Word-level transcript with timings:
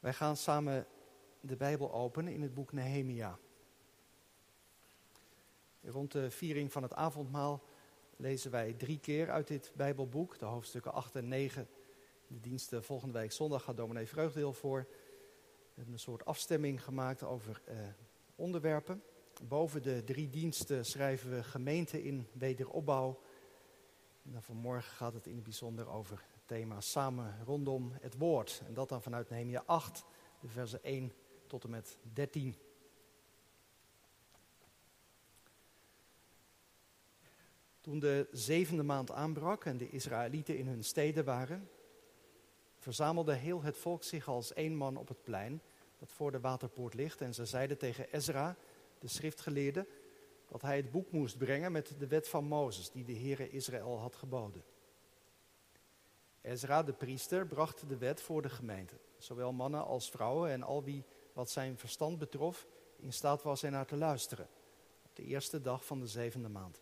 Wij 0.00 0.12
gaan 0.12 0.36
samen 0.36 0.86
de 1.40 1.56
Bijbel 1.56 1.92
openen 1.92 2.32
in 2.32 2.42
het 2.42 2.54
boek 2.54 2.72
Nehemia. 2.72 3.38
Rond 5.82 6.12
de 6.12 6.30
viering 6.30 6.72
van 6.72 6.82
het 6.82 6.94
avondmaal 6.94 7.62
lezen 8.16 8.50
wij 8.50 8.72
drie 8.72 8.98
keer 8.98 9.30
uit 9.30 9.46
dit 9.46 9.72
Bijbelboek, 9.76 10.38
de 10.38 10.44
hoofdstukken 10.44 10.92
8 10.92 11.14
en 11.14 11.28
9. 11.28 11.68
De 12.26 12.40
diensten 12.40 12.84
volgende 12.84 13.18
week 13.18 13.32
zondag 13.32 13.62
gaat 13.62 13.76
dominee 13.76 14.06
Vreugdeel 14.06 14.52
voor. 14.52 14.86
We 14.88 15.74
hebben 15.74 15.94
een 15.94 16.00
soort 16.00 16.24
afstemming 16.24 16.84
gemaakt 16.84 17.22
over 17.22 17.62
eh, 17.64 17.76
onderwerpen. 18.34 19.02
Boven 19.42 19.82
de 19.82 20.04
drie 20.04 20.30
diensten 20.30 20.84
schrijven 20.84 21.30
we 21.30 21.42
gemeente 21.42 22.02
in 22.02 22.28
wederopbouw. 22.32 23.20
En 24.22 24.32
dan 24.32 24.42
vanmorgen 24.42 24.92
gaat 24.92 25.14
het 25.14 25.26
in 25.26 25.34
het 25.34 25.44
bijzonder 25.44 25.88
over 25.88 26.24
thema 26.50 26.80
samen 26.80 27.36
rondom 27.44 27.92
het 28.00 28.16
woord. 28.16 28.62
En 28.66 28.74
dat 28.74 28.88
dan 28.88 29.02
vanuit 29.02 29.30
Nehemia 29.30 29.62
8, 29.66 30.04
de 30.40 30.48
versen 30.48 30.82
1 30.82 31.12
tot 31.46 31.64
en 31.64 31.70
met 31.70 31.98
13. 32.12 32.54
Toen 37.80 37.98
de 37.98 38.28
zevende 38.32 38.82
maand 38.82 39.10
aanbrak 39.10 39.64
en 39.64 39.76
de 39.76 39.90
Israëlieten 39.90 40.58
in 40.58 40.66
hun 40.66 40.84
steden 40.84 41.24
waren, 41.24 41.68
verzamelde 42.78 43.34
heel 43.34 43.62
het 43.62 43.76
volk 43.76 44.04
zich 44.04 44.28
als 44.28 44.52
één 44.52 44.74
man 44.74 44.96
op 44.96 45.08
het 45.08 45.22
plein 45.22 45.62
dat 45.98 46.12
voor 46.12 46.30
de 46.30 46.40
waterpoort 46.40 46.94
ligt. 46.94 47.20
En 47.20 47.34
ze 47.34 47.44
zeiden 47.44 47.78
tegen 47.78 48.12
Ezra, 48.12 48.56
de 48.98 49.08
schriftgeleerde, 49.08 49.86
dat 50.46 50.62
hij 50.62 50.76
het 50.76 50.90
boek 50.90 51.10
moest 51.12 51.38
brengen 51.38 51.72
met 51.72 51.94
de 51.98 52.06
wet 52.06 52.28
van 52.28 52.44
Mozes, 52.44 52.90
die 52.90 53.04
de 53.04 53.16
Heere 53.16 53.50
Israël 53.50 53.98
had 53.98 54.16
geboden. 54.16 54.64
Ezra, 56.40 56.82
de 56.82 56.92
priester, 56.92 57.46
bracht 57.46 57.88
de 57.88 57.96
wet 57.96 58.20
voor 58.20 58.42
de 58.42 58.50
gemeente, 58.50 58.94
zowel 59.18 59.52
mannen 59.52 59.84
als 59.84 60.10
vrouwen 60.10 60.50
en 60.50 60.62
al 60.62 60.84
wie 60.84 61.04
wat 61.32 61.50
zijn 61.50 61.78
verstand 61.78 62.18
betrof 62.18 62.66
in 62.96 63.12
staat 63.12 63.42
was 63.42 63.62
er 63.62 63.70
naar 63.70 63.86
te 63.86 63.96
luisteren, 63.96 64.48
op 65.04 65.16
de 65.16 65.22
eerste 65.22 65.60
dag 65.60 65.84
van 65.84 66.00
de 66.00 66.06
zevende 66.06 66.48
maand. 66.48 66.80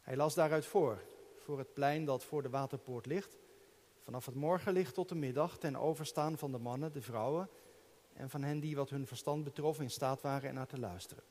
Hij 0.00 0.16
las 0.16 0.34
daaruit 0.34 0.66
voor, 0.66 1.02
voor 1.38 1.58
het 1.58 1.72
plein 1.72 2.04
dat 2.04 2.24
voor 2.24 2.42
de 2.42 2.48
waterpoort 2.48 3.06
ligt, 3.06 3.36
vanaf 3.98 4.26
het 4.26 4.34
morgenlicht 4.34 4.94
tot 4.94 5.08
de 5.08 5.14
middag, 5.14 5.58
ten 5.58 5.76
overstaan 5.76 6.38
van 6.38 6.52
de 6.52 6.58
mannen, 6.58 6.92
de 6.92 7.02
vrouwen 7.02 7.48
en 8.12 8.30
van 8.30 8.42
hen 8.42 8.60
die 8.60 8.76
wat 8.76 8.90
hun 8.90 9.06
verstand 9.06 9.44
betrof 9.44 9.80
in 9.80 9.90
staat 9.90 10.20
waren 10.20 10.48
er 10.48 10.54
naar 10.54 10.66
te 10.66 10.78
luisteren. 10.78 11.24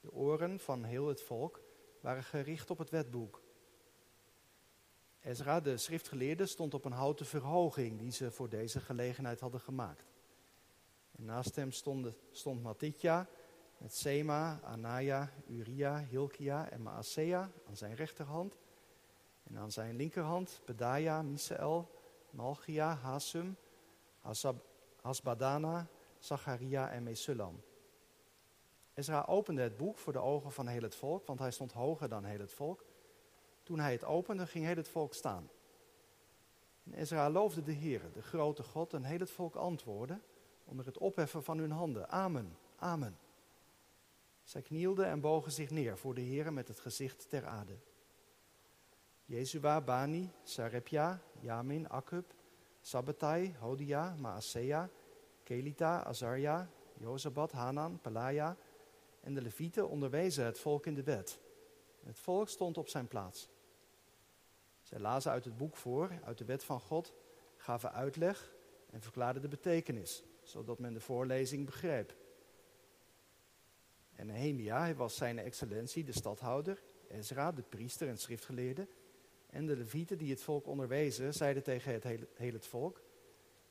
De 0.00 0.12
oren 0.12 0.60
van 0.60 0.84
heel 0.84 1.06
het 1.06 1.22
volk 1.22 1.60
waren 2.00 2.24
gericht 2.24 2.70
op 2.70 2.78
het 2.78 2.90
wetboek. 2.90 3.42
Ezra, 5.26 5.60
de 5.60 5.76
schriftgeleerde, 5.76 6.46
stond 6.46 6.74
op 6.74 6.84
een 6.84 6.92
houten 6.92 7.26
verhoging 7.26 7.98
die 7.98 8.10
ze 8.10 8.30
voor 8.30 8.48
deze 8.48 8.80
gelegenheid 8.80 9.40
hadden 9.40 9.60
gemaakt. 9.60 10.04
En 11.18 11.24
naast 11.24 11.56
hem 11.56 11.72
stond, 11.72 12.16
stond 12.30 12.62
Matitja 12.62 13.28
met 13.78 13.94
Sema, 13.94 14.60
Anaya, 14.64 15.32
Uria, 15.48 15.98
Hilkia 15.98 16.70
en 16.70 16.82
Maasea 16.82 17.50
aan 17.68 17.76
zijn 17.76 17.94
rechterhand. 17.94 18.56
En 19.42 19.58
aan 19.58 19.72
zijn 19.72 19.96
linkerhand 19.96 20.60
Bedaya, 20.64 21.22
Misael, 21.22 21.90
Malchia, 22.30 22.94
Hasum, 22.94 23.56
Hasbadana, 25.00 25.86
Zacharia 26.18 26.90
en 26.90 27.02
Mesulam. 27.02 27.62
Ezra 28.94 29.24
opende 29.28 29.62
het 29.62 29.76
boek 29.76 29.98
voor 29.98 30.12
de 30.12 30.18
ogen 30.18 30.52
van 30.52 30.66
heel 30.66 30.82
het 30.82 30.94
volk, 30.94 31.26
want 31.26 31.38
hij 31.38 31.50
stond 31.50 31.72
hoger 31.72 32.08
dan 32.08 32.24
heel 32.24 32.40
het 32.40 32.52
volk. 32.52 32.84
Toen 33.66 33.78
hij 33.78 33.92
het 33.92 34.04
opende, 34.04 34.46
ging 34.46 34.64
heel 34.64 34.76
het 34.76 34.88
volk 34.88 35.14
staan. 35.14 35.50
En 36.84 36.92
Ezra 36.92 37.30
loofde 37.30 37.62
de 37.62 37.72
Heer, 37.72 38.02
de 38.12 38.22
grote 38.22 38.62
God, 38.62 38.92
en 38.92 39.04
heel 39.04 39.18
het 39.18 39.30
volk 39.30 39.54
antwoordde 39.54 40.20
onder 40.64 40.86
het 40.86 40.98
opheffen 40.98 41.42
van 41.42 41.58
hun 41.58 41.70
handen. 41.70 42.08
Amen, 42.10 42.56
amen. 42.76 43.18
Zij 44.44 44.62
knielden 44.62 45.06
en 45.06 45.20
bogen 45.20 45.52
zich 45.52 45.70
neer 45.70 45.98
voor 45.98 46.14
de 46.14 46.20
Heer 46.20 46.52
met 46.52 46.68
het 46.68 46.80
gezicht 46.80 47.28
ter 47.28 47.46
aarde. 47.46 47.76
Jezua, 49.24 49.80
Bani, 49.80 50.30
Sarepja, 50.42 51.20
Yamin, 51.40 51.88
Akub, 51.88 52.32
Sabbatai, 52.80 53.54
Hodia, 53.58 54.14
Maasea, 54.18 54.88
Kelita, 55.42 56.04
Azarja, 56.04 56.70
Jozabat, 56.94 57.52
Hanan, 57.52 58.00
Pelaya 58.00 58.56
en 59.20 59.34
de 59.34 59.42
Levieten 59.42 59.88
onderwezen 59.88 60.44
het 60.44 60.58
volk 60.58 60.86
in 60.86 60.94
de 60.94 61.02
wet. 61.02 61.38
Het 62.04 62.18
volk 62.18 62.48
stond 62.48 62.78
op 62.78 62.88
zijn 62.88 63.08
plaats. 63.08 63.48
Zij 64.86 64.98
lazen 64.98 65.30
uit 65.30 65.44
het 65.44 65.56
boek 65.56 65.76
voor, 65.76 66.10
uit 66.24 66.38
de 66.38 66.44
wet 66.44 66.64
van 66.64 66.80
God, 66.80 67.14
gaven 67.56 67.92
uitleg 67.92 68.54
en 68.90 69.00
verklaarden 69.00 69.42
de 69.42 69.48
betekenis, 69.48 70.24
zodat 70.42 70.78
men 70.78 70.92
de 70.92 71.00
voorlezing 71.00 71.64
begreep. 71.64 72.16
En 74.14 74.26
Nehemia, 74.26 74.80
hij 74.80 74.94
was 74.94 75.16
zijn 75.16 75.38
excellentie, 75.38 76.04
de 76.04 76.12
stadhouder, 76.12 76.82
Ezra, 77.08 77.52
de 77.52 77.62
priester 77.62 78.08
en 78.08 78.18
schriftgeleerde, 78.18 78.88
en 79.46 79.66
de 79.66 79.76
levieten 79.76 80.18
die 80.18 80.30
het 80.30 80.42
volk 80.42 80.66
onderwezen, 80.66 81.34
zeiden 81.34 81.62
tegen 81.62 81.92
het 81.92 82.02
hele, 82.02 82.28
hele 82.34 82.56
het 82.56 82.66
volk, 82.66 83.02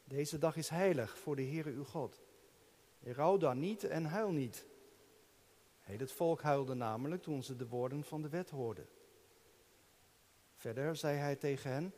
deze 0.03 0.37
dag 0.37 0.55
is 0.55 0.69
heilig 0.69 1.17
voor 1.17 1.35
de 1.35 1.45
Heere 1.45 1.71
uw 1.71 1.83
God. 1.83 2.21
Rouw 3.03 3.37
dan 3.37 3.59
niet 3.59 3.83
en 3.83 4.05
huil 4.05 4.31
niet. 4.31 4.65
Heel 5.79 5.99
het 5.99 6.11
volk 6.11 6.41
huilde 6.41 6.73
namelijk 6.73 7.21
toen 7.21 7.43
ze 7.43 7.55
de 7.55 7.67
woorden 7.67 8.03
van 8.03 8.21
de 8.21 8.29
wet 8.29 8.49
hoorden. 8.49 8.87
Verder 10.65 10.95
zei 10.95 11.17
hij 11.17 11.35
tegen 11.35 11.71
hen, 11.71 11.93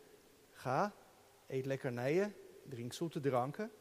ga, 0.51 0.95
eet 1.47 1.65
lekkernijen, 1.65 2.35
drink 2.69 2.93
zoete 2.93 3.19
dranken 3.19 3.71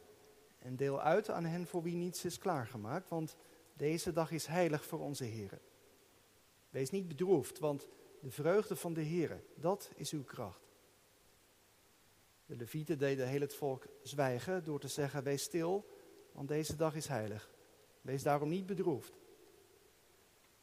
en 0.59 0.75
deel 0.75 1.01
uit 1.01 1.29
aan 1.29 1.45
hen 1.45 1.67
voor 1.67 1.83
wie 1.83 1.95
niets 1.95 2.25
is 2.25 2.37
klaargemaakt, 2.37 3.09
want 3.09 3.35
deze 3.73 4.11
dag 4.11 4.31
is 4.31 4.45
heilig 4.45 4.85
voor 4.85 4.99
onze 4.99 5.23
Heer. 5.23 5.61
Wees 6.69 6.89
niet 6.89 7.07
bedroefd, 7.07 7.59
want 7.59 7.87
de 8.21 8.31
vreugde 8.31 8.75
van 8.75 8.93
de 8.93 9.01
Heer, 9.01 9.43
dat 9.55 9.91
is 9.95 10.11
uw 10.11 10.23
kracht. 10.23 10.61
De 12.45 12.55
levieten 12.55 12.97
deden 12.97 13.27
heel 13.27 13.41
het 13.41 13.55
volk 13.55 13.87
zwijgen 14.01 14.63
door 14.63 14.79
te 14.79 14.87
zeggen, 14.87 15.23
wees 15.23 15.43
stil, 15.43 15.85
want 16.31 16.47
deze 16.47 16.75
dag 16.75 16.95
is 16.95 17.07
heilig. 17.07 17.51
Wees 18.01 18.23
daarom 18.23 18.49
niet 18.49 18.65
bedroefd. 18.65 19.13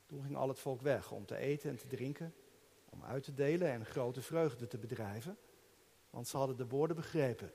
Toen 0.06 0.22
ging 0.22 0.36
al 0.36 0.48
het 0.48 0.58
volk 0.58 0.80
weg 0.80 1.12
om 1.12 1.26
te 1.26 1.36
eten 1.36 1.70
en 1.70 1.76
te 1.76 1.86
drinken, 1.86 2.34
om 2.94 3.04
uit 3.04 3.22
te 3.22 3.34
delen 3.34 3.70
en 3.70 3.86
grote 3.86 4.22
vreugde 4.22 4.66
te 4.66 4.78
bedrijven, 4.78 5.38
want 6.10 6.28
ze 6.28 6.36
hadden 6.36 6.56
de 6.56 6.66
woorden 6.66 6.96
begrepen 6.96 7.52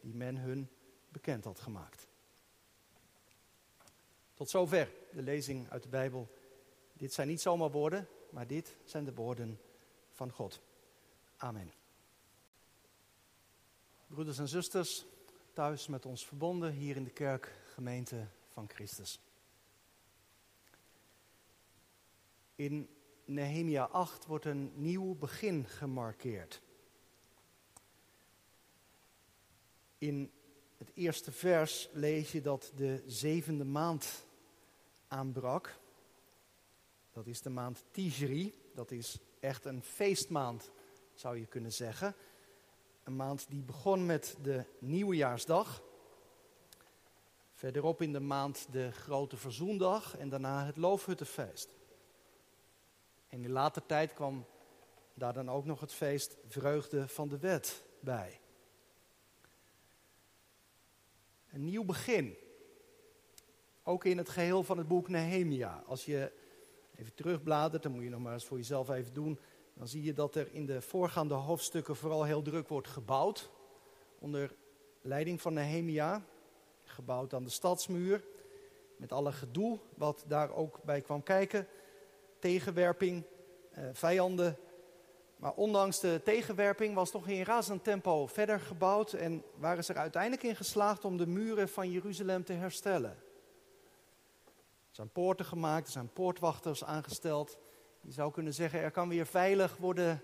die 0.00 0.14
men 0.14 0.36
hun 0.36 0.68
bekend 1.08 1.44
had 1.44 1.60
gemaakt. 1.60 2.08
Tot 4.34 4.50
zover 4.50 4.92
de 5.12 5.22
lezing 5.22 5.70
uit 5.70 5.82
de 5.82 5.88
Bijbel. 5.88 6.28
Dit 6.92 7.12
zijn 7.12 7.28
niet 7.28 7.40
zomaar 7.40 7.70
woorden, 7.70 8.08
maar 8.30 8.46
dit 8.46 8.76
zijn 8.84 9.04
de 9.04 9.14
woorden 9.14 9.60
van 10.10 10.30
God. 10.32 10.60
Amen. 11.36 11.72
Broeders 14.06 14.38
en 14.38 14.48
zusters, 14.48 15.04
thuis 15.52 15.86
met 15.86 16.06
ons 16.06 16.26
verbonden, 16.26 16.72
hier 16.72 16.96
in 16.96 17.04
de 17.04 17.10
kerk, 17.10 17.54
gemeente 17.64 18.26
van 18.48 18.68
Christus. 18.68 19.20
In 22.54 22.88
Nehemia 23.30 23.84
8 23.84 24.26
wordt 24.26 24.44
een 24.44 24.72
nieuw 24.74 25.14
begin 25.14 25.66
gemarkeerd. 25.66 26.62
In 29.98 30.30
het 30.76 30.90
eerste 30.94 31.32
vers 31.32 31.88
lees 31.92 32.32
je 32.32 32.40
dat 32.40 32.72
de 32.74 33.02
zevende 33.06 33.64
maand 33.64 34.26
aanbrak. 35.08 35.78
Dat 37.12 37.26
is 37.26 37.40
de 37.42 37.50
maand 37.50 37.84
Tijri. 37.90 38.54
Dat 38.74 38.90
is 38.90 39.18
echt 39.40 39.64
een 39.64 39.82
feestmaand, 39.82 40.70
zou 41.14 41.38
je 41.38 41.46
kunnen 41.46 41.72
zeggen. 41.72 42.14
Een 43.04 43.16
maand 43.16 43.46
die 43.48 43.62
begon 43.62 44.06
met 44.06 44.36
de 44.42 44.64
nieuwjaarsdag. 44.78 45.82
Verderop 47.52 48.02
in 48.02 48.12
de 48.12 48.20
maand 48.20 48.66
de 48.70 48.92
grote 48.92 49.36
verzoendag 49.36 50.16
en 50.16 50.28
daarna 50.28 50.64
het 50.66 50.76
loofhuttenfeest. 50.76 51.78
En 53.30 53.44
in 53.44 53.50
later 53.50 53.86
tijd 53.86 54.12
kwam 54.12 54.46
daar 55.14 55.32
dan 55.32 55.50
ook 55.50 55.64
nog 55.64 55.80
het 55.80 55.92
feest 55.92 56.36
Vreugde 56.48 57.08
van 57.08 57.28
de 57.28 57.38
Wet 57.38 57.84
bij. 58.00 58.40
Een 61.50 61.64
nieuw 61.64 61.84
begin. 61.84 62.36
Ook 63.82 64.04
in 64.04 64.18
het 64.18 64.28
geheel 64.28 64.62
van 64.62 64.78
het 64.78 64.88
boek 64.88 65.08
Nehemia. 65.08 65.82
Als 65.86 66.04
je 66.04 66.32
even 66.96 67.14
terugbladert, 67.14 67.82
dan 67.82 67.92
moet 67.92 68.02
je 68.02 68.08
nog 68.08 68.20
maar 68.20 68.32
eens 68.32 68.44
voor 68.44 68.56
jezelf 68.56 68.90
even 68.90 69.14
doen. 69.14 69.38
Dan 69.74 69.88
zie 69.88 70.02
je 70.02 70.12
dat 70.12 70.34
er 70.34 70.52
in 70.52 70.66
de 70.66 70.82
voorgaande 70.82 71.34
hoofdstukken 71.34 71.96
vooral 71.96 72.24
heel 72.24 72.42
druk 72.42 72.68
wordt 72.68 72.88
gebouwd. 72.88 73.50
Onder 74.18 74.54
leiding 75.00 75.40
van 75.40 75.54
Nehemia. 75.54 76.24
Gebouwd 76.84 77.34
aan 77.34 77.44
de 77.44 77.50
stadsmuur. 77.50 78.24
Met 78.96 79.12
alle 79.12 79.32
gedoe 79.32 79.78
wat 79.94 80.24
daar 80.26 80.54
ook 80.54 80.82
bij 80.82 81.00
kwam 81.00 81.22
kijken. 81.22 81.66
Tegenwerping, 82.40 83.24
eh, 83.70 83.84
vijanden 83.92 84.58
Maar 85.40 85.52
ondanks 85.54 86.00
de 86.00 86.20
tegenwerping 86.24 86.94
was 86.94 87.10
toch 87.10 87.28
in 87.28 87.42
razend 87.42 87.84
tempo 87.84 88.26
verder 88.26 88.60
gebouwd 88.60 89.12
en 89.12 89.44
waren 89.54 89.84
ze 89.84 89.92
er 89.92 89.98
uiteindelijk 89.98 90.42
in 90.42 90.56
geslaagd 90.56 91.04
om 91.04 91.16
de 91.16 91.26
muren 91.26 91.68
van 91.68 91.90
Jeruzalem 91.90 92.44
te 92.44 92.52
herstellen. 92.52 93.10
Er 94.88 94.96
zijn 94.96 95.10
poorten 95.10 95.44
gemaakt, 95.44 95.86
er 95.86 95.92
zijn 95.92 96.12
poortwachters 96.12 96.84
aangesteld. 96.84 97.58
Je 98.00 98.12
zou 98.12 98.32
kunnen 98.32 98.54
zeggen, 98.54 98.80
er 98.80 98.90
kan 98.90 99.08
weer 99.08 99.26
veilig 99.26 99.76
worden 99.76 100.22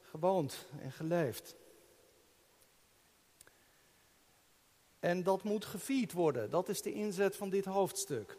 gewoond 0.00 0.66
en 0.80 0.92
geleefd. 0.92 1.56
En 4.98 5.22
dat 5.22 5.42
moet 5.42 5.64
gevierd 5.64 6.12
worden. 6.12 6.50
Dat 6.50 6.68
is 6.68 6.82
de 6.82 6.92
inzet 6.92 7.36
van 7.36 7.50
dit 7.50 7.64
hoofdstuk. 7.64 8.36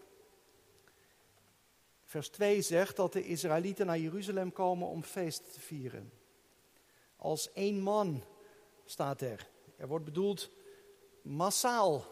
Vers 2.17 2.29
2 2.29 2.61
zegt 2.61 2.95
dat 2.95 3.13
de 3.13 3.23
Israëlieten 3.23 3.85
naar 3.85 3.99
Jeruzalem 3.99 4.51
komen 4.51 4.87
om 4.87 5.03
feest 5.03 5.53
te 5.53 5.59
vieren. 5.59 6.11
Als 7.15 7.53
één 7.53 7.81
man 7.81 8.23
staat 8.85 9.21
er. 9.21 9.49
Er 9.75 9.87
wordt 9.87 10.05
bedoeld 10.05 10.49
massaal. 11.21 12.05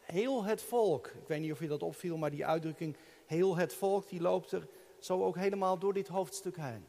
Heel 0.00 0.44
het 0.44 0.62
volk. 0.62 1.06
Ik 1.06 1.28
weet 1.28 1.40
niet 1.40 1.52
of 1.52 1.60
je 1.60 1.66
dat 1.66 1.82
opviel, 1.82 2.16
maar 2.16 2.30
die 2.30 2.46
uitdrukking 2.46 2.96
heel 3.26 3.56
het 3.56 3.74
volk, 3.74 4.08
die 4.08 4.20
loopt 4.20 4.52
er 4.52 4.68
zo 4.98 5.24
ook 5.24 5.36
helemaal 5.36 5.78
door 5.78 5.92
dit 5.92 6.08
hoofdstuk 6.08 6.56
heen. 6.56 6.88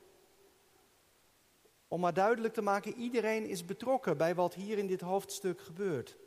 Om 1.88 2.00
maar 2.00 2.13
duidelijk 2.13 2.53
te 2.53 2.62
maken, 2.62 2.95
iedereen 2.95 3.45
is 3.45 3.65
betrokken 3.65 4.17
bij 4.17 4.35
wat 4.35 4.53
hier 4.53 4.77
in 4.77 4.88
dit 4.88 5.01
hoofdstuk 5.01 5.62
gebeurt. 5.62 6.17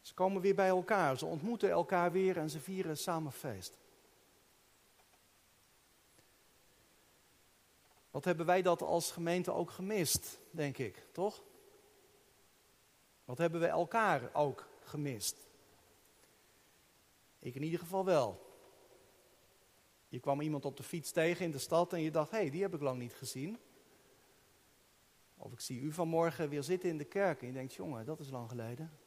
Ze 0.00 0.14
komen 0.14 0.42
weer 0.42 0.54
bij 0.54 0.68
elkaar, 0.68 1.18
ze 1.18 1.26
ontmoeten 1.26 1.70
elkaar 1.70 2.12
weer 2.12 2.36
en 2.36 2.50
ze 2.50 2.60
vieren 2.60 2.96
samen 2.96 3.32
feest. 3.32 3.80
Wat 8.12 8.24
hebben 8.24 8.46
wij 8.46 8.62
dat 8.62 8.82
als 8.82 9.10
gemeente 9.10 9.50
ook 9.52 9.70
gemist, 9.70 10.38
denk 10.50 10.78
ik, 10.78 11.06
toch? 11.12 11.42
Wat 13.24 13.38
hebben 13.38 13.60
we 13.60 13.66
elkaar 13.66 14.30
ook 14.34 14.68
gemist? 14.80 15.36
Ik 17.38 17.54
in 17.54 17.62
ieder 17.62 17.78
geval 17.78 18.04
wel. 18.04 18.50
Je 20.08 20.20
kwam 20.20 20.40
iemand 20.40 20.64
op 20.64 20.76
de 20.76 20.82
fiets 20.82 21.10
tegen 21.10 21.44
in 21.44 21.50
de 21.50 21.58
stad 21.58 21.92
en 21.92 22.00
je 22.00 22.10
dacht, 22.10 22.30
hé, 22.30 22.36
hey, 22.36 22.50
die 22.50 22.62
heb 22.62 22.74
ik 22.74 22.80
lang 22.80 22.98
niet 22.98 23.14
gezien. 23.14 23.58
Of 25.36 25.52
ik 25.52 25.60
zie 25.60 25.80
u 25.80 25.92
vanmorgen 25.92 26.48
weer 26.48 26.62
zitten 26.62 26.88
in 26.88 26.98
de 26.98 27.04
kerk 27.04 27.40
en 27.40 27.46
je 27.46 27.52
denkt, 27.52 27.74
jongen, 27.74 28.06
dat 28.06 28.20
is 28.20 28.30
lang 28.30 28.48
geleden. 28.48 28.98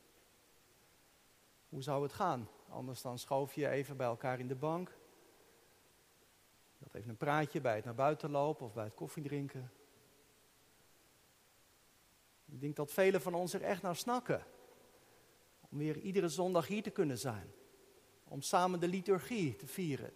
Hoe 1.69 1.84
zou 1.84 2.04
het 2.04 2.13
gaan? 2.13 2.50
Anders 2.69 3.01
dan 3.01 3.19
schoof 3.19 3.54
je 3.54 3.69
even 3.69 3.98
bij 3.98 4.08
elkaar 4.08 4.40
in 4.40 4.48
de 4.48 4.56
bank. 4.56 4.98
Dat 6.77 6.94
even 6.94 7.10
een 7.10 7.18
praatje 7.18 7.62
bij 7.62 7.75
het 7.75 7.86
naar 7.86 7.95
buiten 7.95 8.31
lopen 8.31 8.66
of 8.66 8.74
bij 8.74 8.83
het 8.83 8.94
koffiedrinken. 8.94 9.72
Ik 12.45 12.62
denk 12.62 12.75
dat 12.75 12.92
velen 12.92 13.22
van 13.22 13.33
ons 13.33 13.54
er 13.54 13.62
echt 13.62 13.81
naar 13.81 13.95
snakken. 13.95 14.45
Om 15.69 15.77
weer 15.77 15.98
iedere 15.98 16.30
zondag 16.30 16.68
hier 16.68 16.83
te 16.83 16.89
kunnen 16.89 17.18
zijn. 17.18 17.51
Om 18.24 18.42
samen 18.42 18.80
de 18.80 18.88
liturgie 18.88 19.56
te 19.56 19.68
vieren. 19.68 20.13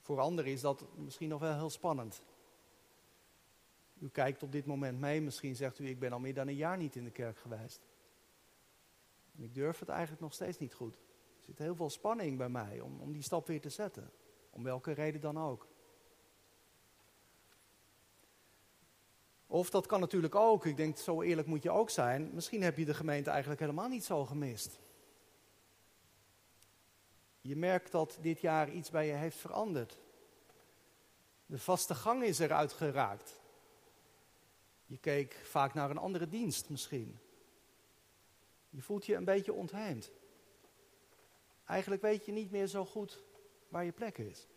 Voor 0.00 0.20
anderen 0.20 0.50
is 0.50 0.60
dat 0.60 0.84
misschien 0.96 1.28
nog 1.28 1.40
wel 1.40 1.54
heel 1.54 1.70
spannend. 1.70 2.22
U 3.98 4.08
kijkt 4.08 4.42
op 4.42 4.52
dit 4.52 4.66
moment 4.66 5.00
mee, 5.00 5.20
misschien 5.20 5.56
zegt 5.56 5.78
u, 5.78 5.88
ik 5.88 5.98
ben 5.98 6.12
al 6.12 6.18
meer 6.18 6.34
dan 6.34 6.48
een 6.48 6.54
jaar 6.54 6.76
niet 6.76 6.96
in 6.96 7.04
de 7.04 7.10
kerk 7.10 7.38
geweest. 7.38 7.80
En 9.36 9.42
ik 9.42 9.54
durf 9.54 9.78
het 9.78 9.88
eigenlijk 9.88 10.20
nog 10.20 10.34
steeds 10.34 10.58
niet 10.58 10.74
goed. 10.74 10.98
Er 11.40 11.46
zit 11.46 11.58
heel 11.58 11.74
veel 11.74 11.90
spanning 11.90 12.38
bij 12.38 12.48
mij 12.48 12.80
om, 12.80 13.00
om 13.00 13.12
die 13.12 13.22
stap 13.22 13.46
weer 13.46 13.60
te 13.60 13.68
zetten. 13.68 14.12
Om 14.50 14.62
welke 14.62 14.92
reden 14.92 15.20
dan 15.20 15.38
ook. 15.38 15.68
Of 19.46 19.70
dat 19.70 19.86
kan 19.86 20.00
natuurlijk 20.00 20.34
ook, 20.34 20.66
ik 20.66 20.76
denk 20.76 20.96
zo 20.96 21.22
eerlijk 21.22 21.46
moet 21.46 21.62
je 21.62 21.70
ook 21.70 21.90
zijn, 21.90 22.30
misschien 22.34 22.62
heb 22.62 22.76
je 22.76 22.84
de 22.84 22.94
gemeente 22.94 23.30
eigenlijk 23.30 23.60
helemaal 23.60 23.88
niet 23.88 24.04
zo 24.04 24.24
gemist. 24.24 24.78
Je 27.40 27.56
merkt 27.56 27.92
dat 27.92 28.18
dit 28.20 28.40
jaar 28.40 28.70
iets 28.70 28.90
bij 28.90 29.06
je 29.06 29.12
heeft 29.12 29.36
veranderd. 29.36 29.98
De 31.46 31.58
vaste 31.58 31.94
gang 31.94 32.22
is 32.22 32.38
eruit 32.38 32.72
geraakt. 32.72 33.40
Je 34.86 34.98
keek 34.98 35.40
vaak 35.44 35.74
naar 35.74 35.90
een 35.90 35.98
andere 35.98 36.28
dienst 36.28 36.68
misschien. 36.68 37.18
Je 38.68 38.82
voelt 38.82 39.06
je 39.06 39.14
een 39.14 39.24
beetje 39.24 39.52
ontheemd. 39.52 40.10
Eigenlijk 41.70 42.02
weet 42.02 42.26
je 42.26 42.32
niet 42.32 42.50
meer 42.50 42.66
zo 42.66 42.84
goed 42.84 43.22
waar 43.68 43.84
je 43.84 43.92
plek 43.92 44.18
is. 44.18 44.48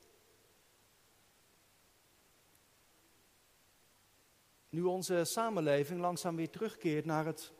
Nu 4.69 4.83
onze 4.83 5.23
samenleving 5.23 5.99
langzaam 5.99 6.35
weer 6.35 6.49
terugkeert 6.49 7.05
naar 7.05 7.25
het 7.25 7.51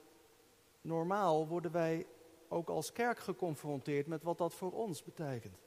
normaal, 0.81 1.47
worden 1.47 1.71
wij 1.71 2.07
ook 2.47 2.69
als 2.69 2.91
kerk 2.91 3.19
geconfronteerd 3.19 4.07
met 4.07 4.24
wat 4.24 4.38
dat 4.38 4.53
voor 4.53 4.72
ons 4.72 5.03
betekent. 5.03 5.57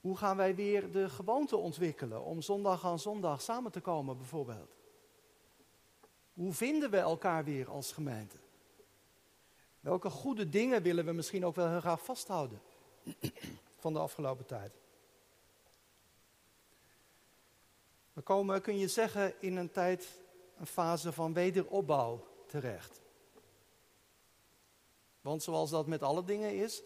Hoe 0.00 0.16
gaan 0.16 0.36
wij 0.36 0.54
weer 0.54 0.90
de 0.92 1.08
gewoonte 1.08 1.56
ontwikkelen 1.56 2.24
om 2.24 2.42
zondag 2.42 2.84
aan 2.84 2.98
zondag 2.98 3.40
samen 3.42 3.72
te 3.72 3.80
komen 3.80 4.16
bijvoorbeeld? 4.16 4.76
Hoe 6.32 6.52
vinden 6.52 6.90
we 6.90 6.96
elkaar 6.96 7.44
weer 7.44 7.70
als 7.70 7.92
gemeente? 7.92 8.36
Welke 9.80 10.10
goede 10.10 10.48
dingen 10.48 10.82
willen 10.82 11.04
we 11.04 11.12
misschien 11.12 11.46
ook 11.46 11.54
wel 11.54 11.68
heel 11.68 11.80
graag 11.80 12.04
vasthouden 12.04 12.60
van 13.82 13.92
de 13.92 13.98
afgelopen 13.98 14.46
tijd? 14.46 14.72
We 18.12 18.20
komen, 18.20 18.60
kun 18.60 18.78
je 18.78 18.88
zeggen, 18.88 19.34
in 19.40 19.56
een 19.56 19.70
tijd, 19.70 20.20
een 20.56 20.66
fase 20.66 21.12
van 21.12 21.32
wederopbouw 21.32 22.26
terecht. 22.46 23.00
Want 25.20 25.42
zoals 25.42 25.70
dat 25.70 25.86
met 25.86 26.02
alle 26.02 26.24
dingen 26.24 26.56
is, 26.56 26.82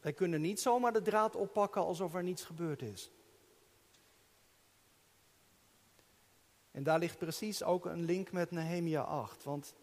wij 0.00 0.12
kunnen 0.12 0.40
niet 0.40 0.60
zomaar 0.60 0.92
de 0.92 1.02
draad 1.02 1.36
oppakken 1.36 1.82
alsof 1.82 2.14
er 2.14 2.22
niets 2.22 2.44
gebeurd 2.44 2.82
is. 2.82 3.10
En 6.70 6.82
daar 6.82 6.98
ligt 6.98 7.18
precies 7.18 7.62
ook 7.62 7.84
een 7.84 8.04
link 8.04 8.32
met 8.32 8.50
Nehemia 8.50 9.02
8. 9.02 9.44
Want 9.44 9.74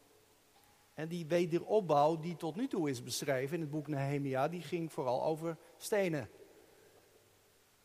en 0.93 1.07
die 1.07 1.25
wederopbouw 1.25 2.19
die 2.19 2.35
tot 2.35 2.55
nu 2.55 2.67
toe 2.67 2.89
is 2.89 3.03
beschreven 3.03 3.55
in 3.55 3.61
het 3.61 3.69
boek 3.69 3.87
Nehemia, 3.87 4.47
die 4.47 4.61
ging 4.61 4.91
vooral 4.91 5.23
over 5.23 5.57
stenen. 5.77 6.29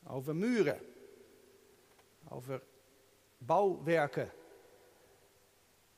Over 0.07 0.37
muren. 0.37 0.81
Over 2.29 2.63
bouwwerken. 3.39 4.33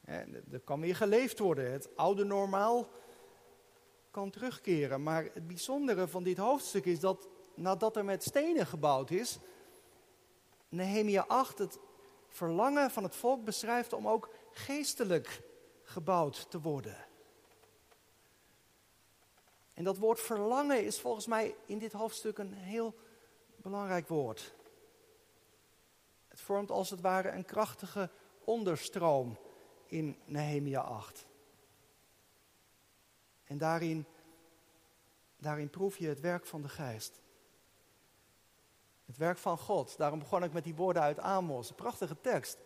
En 0.05 0.45
er 0.53 0.61
kan 0.61 0.81
weer 0.81 0.97
geleefd 0.97 1.39
worden. 1.39 1.73
Het 1.73 1.97
oude 1.97 2.25
normaal 2.25 2.89
kan 4.11 4.31
terugkeren. 4.31 5.03
Maar 5.03 5.25
het 5.35 5.47
bijzondere 5.47 6.09
van 6.09 6.23
dit 6.23 6.37
hoofdstuk 6.37 6.85
is 6.85 7.01
dat 7.01 7.29
nadat 7.55 7.97
er 7.97 8.05
met 8.05 8.23
stenen 8.23 8.67
gebouwd 8.67 9.11
is, 9.11 9.39
Nehemia 10.69 11.25
8 11.29 11.59
het 11.59 11.79
verlangen 12.29 12.91
van 12.91 13.03
het 13.03 13.17
volk 13.17 13.45
beschrijft 13.45 13.93
om 13.93 14.09
ook 14.09 14.31
geestelijk 14.53 15.43
gebouwd 15.91 16.51
te 16.51 16.61
worden. 16.61 16.97
En 19.75 19.85
dat 19.85 19.99
woord 19.99 20.21
verlangen 20.21 20.85
is 20.85 21.01
volgens 21.01 21.27
mij 21.27 21.57
in 21.67 21.79
dit 21.79 21.93
hoofdstuk 21.93 22.39
een 22.39 22.53
heel 22.53 22.95
belangrijk 23.57 24.09
woord. 24.09 24.55
Het 26.29 26.41
vormt 26.41 26.71
als 26.71 26.91
het 26.91 27.01
ware 27.01 27.31
een 27.31 27.45
krachtige 27.45 28.11
onderstroom 28.45 29.39
in 29.87 30.19
Nehemia 30.25 30.81
8. 30.81 31.27
En 33.45 33.59
daarin, 33.59 34.07
daarin 35.37 35.71
proef 35.71 35.97
je 35.99 36.09
het 36.09 36.21
werk 36.21 36.47
van 36.47 36.63
de 36.63 36.69
geest. 36.69 37.21
Het 39.07 39.17
werk 39.17 39.39
van 39.39 39.59
God. 39.59 39.97
Daarom 39.97 40.19
begon 40.19 40.43
ik 40.43 40.53
met 40.53 40.65
die 40.65 40.75
woorden 40.75 41.03
uit 41.03 41.19
Amos. 41.19 41.69
Een 41.69 41.75
prachtige 41.75 42.21
tekst. 42.21 42.59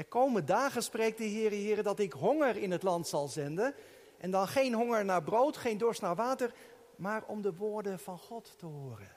Er 0.00 0.06
komen 0.06 0.46
dagen, 0.46 0.82
spreekt 0.82 1.18
de 1.18 1.24
Heer, 1.24 1.50
Heer, 1.50 1.82
dat 1.82 1.98
ik 1.98 2.12
honger 2.12 2.56
in 2.56 2.70
het 2.70 2.82
land 2.82 3.06
zal 3.06 3.28
zenden. 3.28 3.74
En 4.18 4.30
dan 4.30 4.48
geen 4.48 4.74
honger 4.74 5.04
naar 5.04 5.22
brood, 5.22 5.56
geen 5.56 5.78
dorst 5.78 6.00
naar 6.00 6.14
water, 6.14 6.54
maar 6.96 7.24
om 7.26 7.42
de 7.42 7.54
woorden 7.54 7.98
van 7.98 8.18
God 8.18 8.54
te 8.58 8.66
horen. 8.66 9.16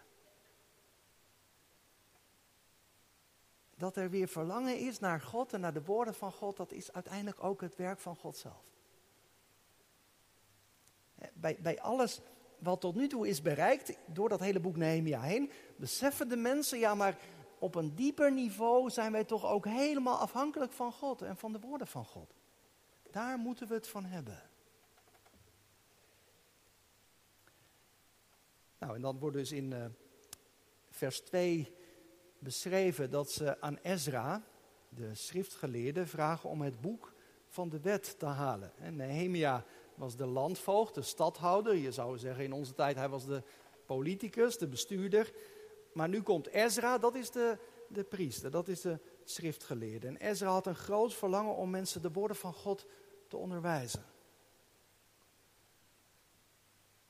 Dat 3.75 3.97
er 3.97 4.09
weer 4.09 4.27
verlangen 4.27 4.77
is 4.77 4.99
naar 4.99 5.21
God 5.21 5.53
en 5.53 5.59
naar 5.59 5.73
de 5.73 5.83
woorden 5.83 6.13
van 6.13 6.31
God, 6.31 6.57
dat 6.57 6.71
is 6.71 6.93
uiteindelijk 6.93 7.43
ook 7.43 7.61
het 7.61 7.75
werk 7.75 7.99
van 7.99 8.15
God 8.15 8.37
zelf. 8.37 8.63
Bij, 11.33 11.57
bij 11.59 11.81
alles 11.81 12.21
wat 12.59 12.81
tot 12.81 12.95
nu 12.95 13.07
toe 13.07 13.27
is 13.27 13.41
bereikt, 13.41 13.97
door 14.05 14.29
dat 14.29 14.39
hele 14.39 14.59
boek 14.59 14.75
Nehemia 14.75 15.21
heen, 15.21 15.51
beseffen 15.75 16.29
de 16.29 16.35
mensen, 16.35 16.79
ja 16.79 16.95
maar 16.95 17.17
op 17.63 17.75
een 17.75 17.95
dieper 17.95 18.31
niveau 18.31 18.89
zijn 18.89 19.11
wij 19.11 19.23
toch 19.23 19.45
ook 19.45 19.65
helemaal 19.65 20.17
afhankelijk 20.17 20.71
van 20.71 20.91
God 20.91 21.21
en 21.21 21.37
van 21.37 21.51
de 21.51 21.59
woorden 21.59 21.87
van 21.87 22.05
God. 22.05 22.33
Daar 23.11 23.37
moeten 23.37 23.67
we 23.67 23.73
het 23.73 23.87
van 23.87 24.05
hebben. 24.05 24.41
Nou, 28.77 28.95
en 28.95 29.01
dan 29.01 29.19
wordt 29.19 29.35
dus 29.35 29.51
in 29.51 29.71
uh, 29.71 29.85
vers 30.89 31.19
2 31.19 31.75
beschreven 32.39 33.09
dat 33.09 33.31
ze 33.31 33.61
aan 33.61 33.77
Ezra, 33.81 34.43
de 34.89 35.15
schriftgeleerde, 35.15 36.05
vragen 36.05 36.49
om 36.49 36.61
het 36.61 36.81
boek 36.81 37.13
van 37.47 37.69
de 37.69 37.79
wet 37.79 38.19
te 38.19 38.25
halen. 38.25 38.71
En 38.77 38.95
Nehemia 38.95 39.65
was 39.95 40.15
de 40.15 40.25
landvoogd, 40.25 40.95
de 40.95 41.01
stadhouder. 41.01 41.75
Je 41.75 41.91
zou 41.91 42.17
zeggen 42.17 42.43
in 42.43 42.53
onze 42.53 42.73
tijd, 42.73 42.95
hij 42.95 43.09
was 43.09 43.25
de 43.25 43.43
politicus, 43.85 44.57
de 44.57 44.67
bestuurder. 44.67 45.33
Maar 45.93 46.09
nu 46.09 46.21
komt 46.21 46.47
Ezra, 46.47 46.97
dat 46.97 47.15
is 47.15 47.31
de, 47.31 47.57
de 47.87 48.03
priester, 48.03 48.51
dat 48.51 48.67
is 48.67 48.81
de 48.81 48.99
schriftgeleerde. 49.23 50.07
En 50.07 50.17
Ezra 50.17 50.49
had 50.49 50.67
een 50.67 50.75
groot 50.75 51.13
verlangen 51.13 51.55
om 51.55 51.69
mensen 51.69 52.01
de 52.01 52.11
woorden 52.11 52.37
van 52.37 52.53
God 52.53 52.85
te 53.27 53.37
onderwijzen. 53.37 54.05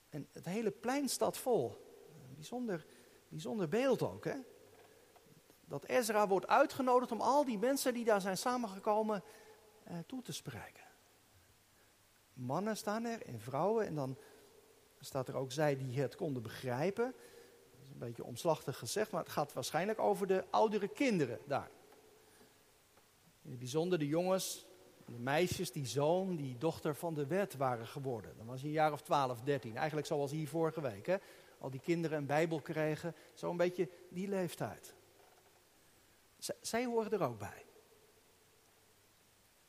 En 0.08 0.28
het 0.32 0.44
hele 0.44 0.70
plein 0.70 1.08
staat 1.08 1.36
vol. 1.36 1.76
Bijzonder, 2.34 2.86
bijzonder 3.28 3.68
beeld 3.68 4.02
ook, 4.02 4.24
hè? 4.24 4.36
Dat 5.64 5.84
Ezra 5.84 6.28
wordt 6.28 6.46
uitgenodigd 6.46 7.12
om 7.12 7.20
al 7.20 7.44
die 7.44 7.58
mensen 7.58 7.94
die 7.94 8.04
daar 8.04 8.20
zijn 8.20 8.36
samengekomen 8.36 9.22
eh, 9.84 9.98
toe 10.06 10.22
te 10.22 10.32
spreken. 10.32 10.84
Mannen 12.32 12.76
staan 12.76 13.04
er 13.04 13.22
en 13.22 13.40
vrouwen 13.40 13.86
en 13.86 13.94
dan 13.94 14.18
staat 14.98 15.28
er 15.28 15.36
ook 15.36 15.52
zij 15.52 15.76
die 15.76 16.00
het 16.00 16.14
konden 16.16 16.42
begrijpen. 16.42 17.14
Een 17.94 18.00
beetje 18.00 18.24
omslachtig 18.24 18.78
gezegd, 18.78 19.10
maar 19.10 19.22
het 19.22 19.32
gaat 19.32 19.52
waarschijnlijk 19.52 19.98
over 19.98 20.26
de 20.26 20.44
oudere 20.50 20.88
kinderen 20.88 21.38
daar. 21.46 21.70
In 23.42 23.50
het 23.50 23.58
bijzonder 23.58 23.98
de 23.98 24.06
jongens, 24.06 24.66
de 25.06 25.18
meisjes 25.18 25.72
die 25.72 25.86
zoon, 25.86 26.36
die 26.36 26.58
dochter 26.58 26.94
van 26.94 27.14
de 27.14 27.26
wet 27.26 27.56
waren 27.56 27.86
geworden. 27.86 28.36
Dan 28.36 28.46
was 28.46 28.60
hij 28.60 28.68
een 28.68 28.74
jaar 28.74 28.92
of 28.92 29.02
12, 29.02 29.40
13. 29.40 29.76
Eigenlijk 29.76 30.06
zoals 30.06 30.30
hier 30.30 30.48
vorige 30.48 30.80
week. 30.80 31.06
Hè? 31.06 31.16
Al 31.58 31.70
die 31.70 31.80
kinderen 31.80 32.18
een 32.18 32.26
Bijbel 32.26 32.60
kregen. 32.60 33.14
Zo'n 33.34 33.56
beetje 33.56 33.88
die 34.08 34.28
leeftijd. 34.28 34.94
zij 36.60 36.84
horen 36.84 37.10
er 37.10 37.22
ook 37.22 37.38
bij. 37.38 37.64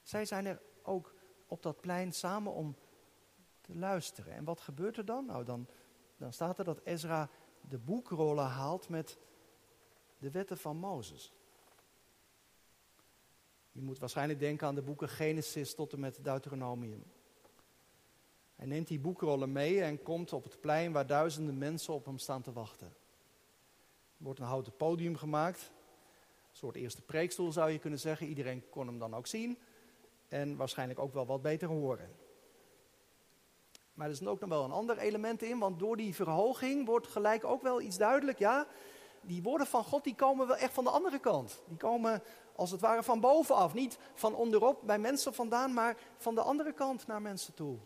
Zij 0.04 0.26
zijn 0.26 0.46
er 0.46 0.62
ook 0.84 1.14
op 1.48 1.64
dat 1.64 1.82
plein 1.82 2.14
samen 2.14 2.54
om 2.54 2.76
te 3.62 3.76
luisteren. 3.76 4.34
En 4.34 4.44
wat 4.44 4.60
gebeurt 4.60 4.98
er 4.98 5.06
dan? 5.06 5.26
Nou, 5.26 5.44
dan, 5.44 5.68
dan 6.18 6.34
staat 6.34 6.58
er 6.58 6.64
dat 6.64 6.82
Ezra 6.84 7.30
de 7.70 7.78
boekrollen 7.78 8.46
haalt 8.46 8.90
met 8.90 9.18
de 10.18 10.32
wetten 10.32 10.58
van 10.58 10.78
Mozes. 10.78 11.34
Je 13.72 13.82
moet 13.82 14.00
waarschijnlijk 14.00 14.40
denken 14.40 14.68
aan 14.68 14.76
de 14.76 14.82
boeken 14.82 15.10
Genesis 15.10 15.76
tot 15.76 15.94
en 15.94 16.00
met 16.00 16.24
Deuteronomium. 16.24 17.04
Hij 18.56 18.66
neemt 18.66 18.88
die 18.88 19.00
boekrollen 19.00 19.52
mee 19.52 19.82
en 19.82 20.04
komt 20.04 20.34
op 20.34 20.44
het 20.44 20.60
plein 20.62 20.92
waar 20.92 21.08
duizenden 21.08 21.58
mensen 21.58 21.94
op 21.94 22.06
hem 22.06 22.18
staan 22.18 22.42
te 22.42 22.54
wachten. 22.54 22.88
Er 24.18 24.24
wordt 24.24 24.40
een 24.40 24.46
houten 24.46 24.76
podium 24.76 25.16
gemaakt. 25.16 25.72
Een 26.50 26.58
soort 26.58 26.76
eerste 26.76 27.02
preekstoel 27.02 27.52
zou 27.52 27.72
je 27.72 27.80
kunnen 27.80 28.00
zeggen. 28.00 28.28
Iedereen 28.28 28.70
kon 28.70 28.88
hem 28.88 29.00
dan 29.00 29.16
ook 29.16 29.28
zien. 29.28 29.58
En 30.28 30.56
waarschijnlijk 30.56 31.00
ook 31.00 31.14
wel 31.14 31.26
wat 31.26 31.42
beter 31.42 31.68
horen. 31.68 32.10
Maar 33.96 34.08
er 34.08 34.14
is 34.14 34.26
ook 34.26 34.40
nog 34.40 34.50
wel 34.50 34.64
een 34.64 34.72
ander 34.72 34.98
element 34.98 35.42
in, 35.42 35.60
want 35.60 35.80
door 35.80 35.98
die 35.98 36.16
verhoging 36.16 36.86
wordt 36.86 37.08
gelijk 37.08 37.44
ook 37.44 37.62
wel 37.62 37.82
iets 37.82 37.98
duidelijk. 37.98 38.40
Ja, 38.40 38.68
die 39.22 39.44
woorden 39.44 39.68
van 39.68 39.84
God 39.84 40.04
die 40.04 40.16
komen 40.16 40.48
wel 40.48 40.56
echt 40.56 40.74
van 40.74 40.84
de 40.84 40.90
andere 40.90 41.20
kant. 41.20 41.62
Die 41.68 41.78
komen 41.78 42.24
als 42.56 42.72
het 42.72 42.82
ware 42.82 43.04
van 43.04 43.20
bovenaf. 43.20 43.74
Niet 43.74 43.98
van 44.14 44.36
onderop 44.36 44.82
bij 44.86 45.00
mensen 45.00 45.34
vandaan, 45.34 45.74
maar 45.74 45.98
van 46.18 46.36
de 46.36 46.42
andere 46.42 46.74
kant 46.74 47.08
naar 47.08 47.22
mensen 47.22 47.54
toe. 47.54 47.78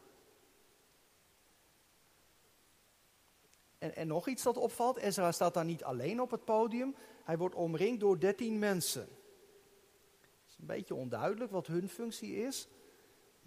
En, 3.78 3.96
en 3.96 4.08
nog 4.08 4.28
iets 4.28 4.44
dat 4.44 4.58
opvalt, 4.58 4.98
Ezra 4.98 5.32
staat 5.32 5.54
daar 5.54 5.66
niet 5.66 5.84
alleen 5.84 6.22
op 6.22 6.32
het 6.32 6.46
podium. 6.46 6.96
Hij 7.24 7.38
wordt 7.38 7.56
omringd 7.56 8.00
door 8.00 8.20
dertien 8.20 8.60
mensen. 8.60 9.02
Het 9.02 10.48
is 10.48 10.56
een 10.60 10.66
beetje 10.66 10.96
onduidelijk 10.96 11.52
wat 11.52 11.68
hun 11.68 11.90
functie 11.90 12.36
is. 12.36 12.68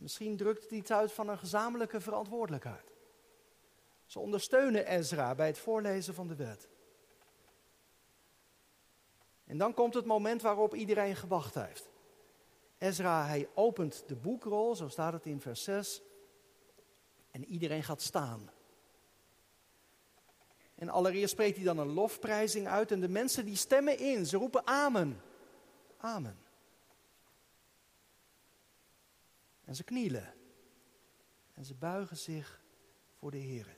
Misschien 0.02 0.36
drukt 0.36 0.62
het 0.62 0.72
iets 0.72 0.90
uit 0.90 1.12
van 1.12 1.28
een 1.28 1.38
gezamenlijke 1.38 2.00
verantwoordelijkheid. 2.00 2.92
Ze 4.06 4.18
ondersteunen 4.18 4.86
Ezra 4.86 5.34
bij 5.34 5.46
het 5.46 5.58
voorlezen 5.58 6.14
van 6.14 6.26
de 6.26 6.34
wet. 6.34 6.68
En 9.44 9.58
dan 9.58 9.74
komt 9.74 9.94
het 9.94 10.04
moment 10.04 10.42
waarop 10.42 10.74
iedereen 10.74 11.16
gewacht 11.16 11.54
heeft. 11.54 11.90
Ezra, 12.78 13.26
hij 13.26 13.48
opent 13.54 14.04
de 14.06 14.16
boekrol, 14.16 14.76
zo 14.76 14.88
staat 14.88 15.12
het 15.12 15.26
in 15.26 15.40
vers 15.40 15.62
6. 15.62 16.02
En 17.30 17.44
iedereen 17.44 17.82
gaat 17.82 18.02
staan. 18.02 18.50
En 20.74 20.88
allereerst 20.88 21.32
spreekt 21.32 21.56
hij 21.56 21.64
dan 21.64 21.78
een 21.78 21.92
lofprijzing 21.92 22.68
uit 22.68 22.90
en 22.90 23.00
de 23.00 23.08
mensen 23.08 23.44
die 23.44 23.56
stemmen 23.56 23.98
in, 23.98 24.26
ze 24.26 24.36
roepen 24.36 24.66
amen. 24.66 25.20
Amen. 25.96 26.41
En 29.64 29.76
ze 29.76 29.84
knielen. 29.84 30.34
En 31.52 31.64
ze 31.64 31.74
buigen 31.74 32.16
zich 32.16 32.62
voor 33.12 33.30
de 33.30 33.38
Heer. 33.38 33.76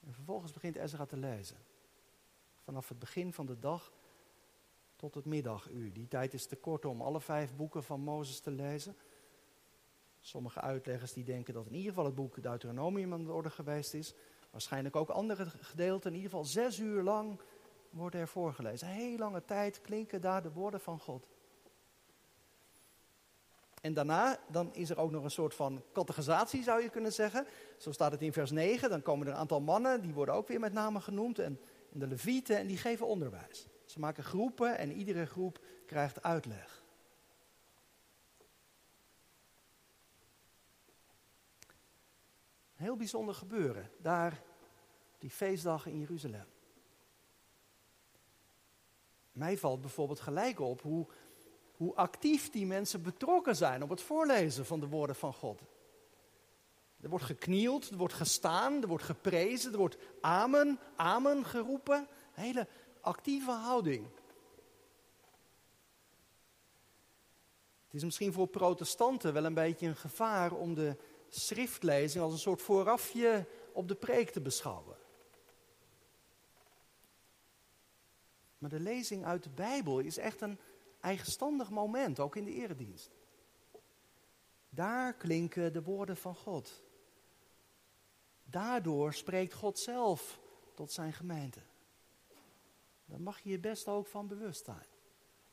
En 0.00 0.12
vervolgens 0.12 0.52
begint 0.52 0.76
Ezra 0.76 1.06
te 1.06 1.16
lezen. 1.16 1.56
Vanaf 2.64 2.88
het 2.88 2.98
begin 2.98 3.32
van 3.32 3.46
de 3.46 3.58
dag 3.58 3.92
tot 4.96 5.14
het 5.14 5.24
middaguur. 5.24 5.92
Die 5.92 6.08
tijd 6.08 6.34
is 6.34 6.46
te 6.46 6.56
kort 6.56 6.84
om 6.84 7.02
alle 7.02 7.20
vijf 7.20 7.56
boeken 7.56 7.82
van 7.82 8.00
Mozes 8.00 8.40
te 8.40 8.50
lezen. 8.50 8.96
Sommige 10.20 10.60
uitleggers 10.60 11.12
die 11.12 11.24
denken 11.24 11.54
dat 11.54 11.66
in 11.66 11.74
ieder 11.74 11.88
geval 11.88 12.04
het 12.04 12.14
boek 12.14 12.42
Deuteronomium 12.42 13.12
aan 13.12 13.24
de 13.24 13.32
orde 13.32 13.50
geweest 13.50 13.94
is. 13.94 14.14
Waarschijnlijk 14.50 14.96
ook 14.96 15.08
andere 15.08 15.46
gedeelten. 15.46 16.10
In 16.10 16.16
ieder 16.16 16.30
geval 16.30 16.44
zes 16.44 16.78
uur 16.78 17.02
lang 17.02 17.40
worden 17.90 18.20
er 18.20 18.28
voorgelezen. 18.28 18.88
Een 18.88 18.94
heel 18.94 19.18
lange 19.18 19.44
tijd 19.44 19.80
klinken 19.80 20.20
daar 20.20 20.42
de 20.42 20.52
woorden 20.52 20.80
van 20.80 20.98
God. 20.98 21.28
En 23.80 23.94
daarna, 23.94 24.38
dan 24.48 24.74
is 24.74 24.90
er 24.90 24.98
ook 24.98 25.10
nog 25.10 25.24
een 25.24 25.30
soort 25.30 25.54
van 25.54 25.82
categorisatie 25.92 26.62
zou 26.62 26.82
je 26.82 26.88
kunnen 26.88 27.12
zeggen. 27.12 27.46
Zo 27.76 27.92
staat 27.92 28.12
het 28.12 28.22
in 28.22 28.32
vers 28.32 28.50
9. 28.50 28.90
Dan 28.90 29.02
komen 29.02 29.26
er 29.26 29.32
een 29.32 29.38
aantal 29.38 29.60
mannen, 29.60 30.00
die 30.00 30.14
worden 30.14 30.34
ook 30.34 30.48
weer 30.48 30.60
met 30.60 30.72
name 30.72 31.00
genoemd. 31.00 31.38
En 31.38 31.60
en 31.92 31.98
de 31.98 32.06
levieten 32.06 32.58
en 32.58 32.66
die 32.66 32.76
geven 32.76 33.06
onderwijs. 33.06 33.66
Ze 33.84 33.98
maken 33.98 34.24
groepen 34.24 34.78
en 34.78 34.92
iedere 34.92 35.26
groep 35.26 35.60
krijgt 35.86 36.22
uitleg. 36.22 36.76
heel 42.74 42.96
bijzonder 42.96 43.34
gebeuren, 43.34 43.90
daar 43.96 44.42
die 45.18 45.30
feestdag 45.30 45.86
in 45.86 45.98
Jeruzalem. 45.98 46.46
Mij 49.32 49.58
valt 49.58 49.80
bijvoorbeeld 49.80 50.20
gelijk 50.20 50.60
op 50.60 50.82
hoe, 50.82 51.06
hoe 51.78 51.94
actief 51.94 52.50
die 52.50 52.66
mensen 52.66 53.02
betrokken 53.02 53.56
zijn 53.56 53.82
op 53.82 53.88
het 53.88 54.00
voorlezen 54.00 54.66
van 54.66 54.80
de 54.80 54.88
woorden 54.88 55.16
van 55.16 55.32
God. 55.32 55.60
Er 57.00 57.08
wordt 57.08 57.24
geknield, 57.24 57.90
er 57.90 57.96
wordt 57.96 58.14
gestaan, 58.14 58.82
er 58.82 58.88
wordt 58.88 59.04
geprezen, 59.04 59.72
er 59.72 59.78
wordt 59.78 59.96
amen, 60.20 60.78
amen 60.96 61.44
geroepen. 61.44 62.08
Hele 62.32 62.66
actieve 63.00 63.50
houding. 63.50 64.06
Het 67.84 67.94
is 67.94 68.04
misschien 68.04 68.32
voor 68.32 68.46
protestanten 68.46 69.32
wel 69.32 69.44
een 69.44 69.54
beetje 69.54 69.86
een 69.86 69.96
gevaar 69.96 70.52
om 70.52 70.74
de 70.74 70.96
schriftlezing 71.28 72.24
als 72.24 72.32
een 72.32 72.38
soort 72.38 72.62
voorafje 72.62 73.46
op 73.72 73.88
de 73.88 73.94
preek 73.94 74.30
te 74.30 74.40
beschouwen. 74.40 74.96
Maar 78.58 78.70
de 78.70 78.80
lezing 78.80 79.24
uit 79.24 79.42
de 79.42 79.50
Bijbel 79.50 79.98
is 79.98 80.18
echt 80.18 80.40
een 80.40 80.58
eigenstandig 81.00 81.70
moment, 81.70 82.20
ook 82.20 82.36
in 82.36 82.44
de 82.44 82.52
eredienst. 82.52 83.10
Daar 84.68 85.14
klinken 85.14 85.72
de 85.72 85.82
woorden 85.82 86.16
van 86.16 86.34
God. 86.34 86.82
Daardoor 88.44 89.14
spreekt 89.14 89.54
God 89.54 89.78
zelf 89.78 90.40
tot 90.74 90.92
zijn 90.92 91.12
gemeente. 91.12 91.60
Daar 93.04 93.20
mag 93.20 93.40
je 93.40 93.50
je 93.50 93.58
best 93.58 93.88
ook 93.88 94.06
van 94.06 94.26
bewust 94.26 94.64
zijn. 94.64 94.86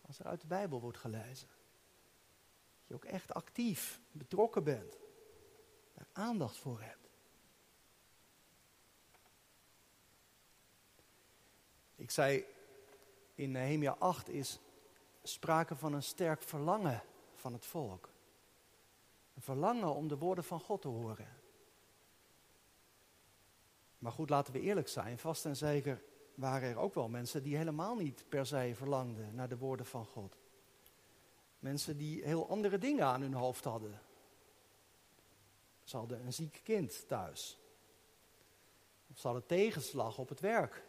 Als 0.01 0.19
er 0.19 0.25
uit 0.25 0.41
de 0.41 0.47
Bijbel 0.47 0.81
wordt 0.81 0.97
gelezen. 0.97 1.47
Dat 1.47 2.87
je 2.87 2.93
ook 2.93 3.05
echt 3.05 3.33
actief 3.33 3.99
betrokken 4.11 4.63
bent. 4.63 4.97
Daar 5.93 6.07
aandacht 6.11 6.57
voor 6.57 6.81
hebt. 6.81 7.09
Ik 11.95 12.11
zei, 12.11 12.45
in 13.35 13.51
Nehemia 13.51 13.95
8 13.99 14.29
is 14.29 14.59
sprake 15.27 15.75
van 15.75 15.93
een 15.93 16.03
sterk 16.03 16.41
verlangen 16.41 17.03
van 17.33 17.53
het 17.53 17.65
volk. 17.65 18.09
Een 19.33 19.41
verlangen 19.41 19.95
om 19.95 20.07
de 20.07 20.17
woorden 20.17 20.43
van 20.43 20.59
God 20.59 20.81
te 20.81 20.87
horen. 20.87 21.27
Maar 23.97 24.11
goed, 24.11 24.29
laten 24.29 24.53
we 24.53 24.59
eerlijk 24.59 24.87
zijn. 24.87 25.19
Vast 25.19 25.45
en 25.45 25.55
zeker 25.55 26.03
waren 26.35 26.69
er 26.69 26.77
ook 26.77 26.93
wel 26.93 27.09
mensen 27.09 27.43
die 27.43 27.57
helemaal 27.57 27.95
niet 27.95 28.25
per 28.29 28.45
se 28.45 28.71
verlangden 28.75 29.35
naar 29.35 29.49
de 29.49 29.57
woorden 29.57 29.85
van 29.85 30.05
God. 30.05 30.37
Mensen 31.59 31.97
die 31.97 32.23
heel 32.23 32.49
andere 32.49 32.77
dingen 32.77 33.05
aan 33.05 33.21
hun 33.21 33.33
hoofd 33.33 33.63
hadden. 33.63 34.01
Ze 35.83 35.97
hadden 35.97 36.25
een 36.25 36.33
ziek 36.33 36.59
kind 36.63 37.07
thuis. 37.07 37.59
Of 39.11 39.17
ze 39.19 39.27
hadden 39.27 39.45
tegenslag 39.45 40.17
op 40.17 40.29
het 40.29 40.39
werk. 40.39 40.85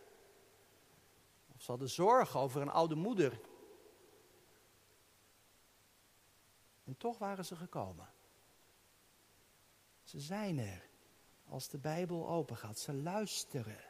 Of 1.55 1.62
ze 1.62 1.71
hadden 1.71 1.88
zorg 1.88 2.37
over 2.37 2.61
een 2.61 2.71
oude 2.71 2.95
moeder. 2.95 3.40
En 6.87 6.97
toch 6.97 7.19
waren 7.19 7.45
ze 7.45 7.57
gekomen. 7.57 8.09
Ze 10.02 10.21
zijn 10.21 10.59
er 10.59 10.88
als 11.49 11.69
de 11.69 11.78
Bijbel 11.78 12.28
open 12.28 12.57
gaat. 12.57 12.78
Ze 12.78 12.95
luisteren. 12.95 13.85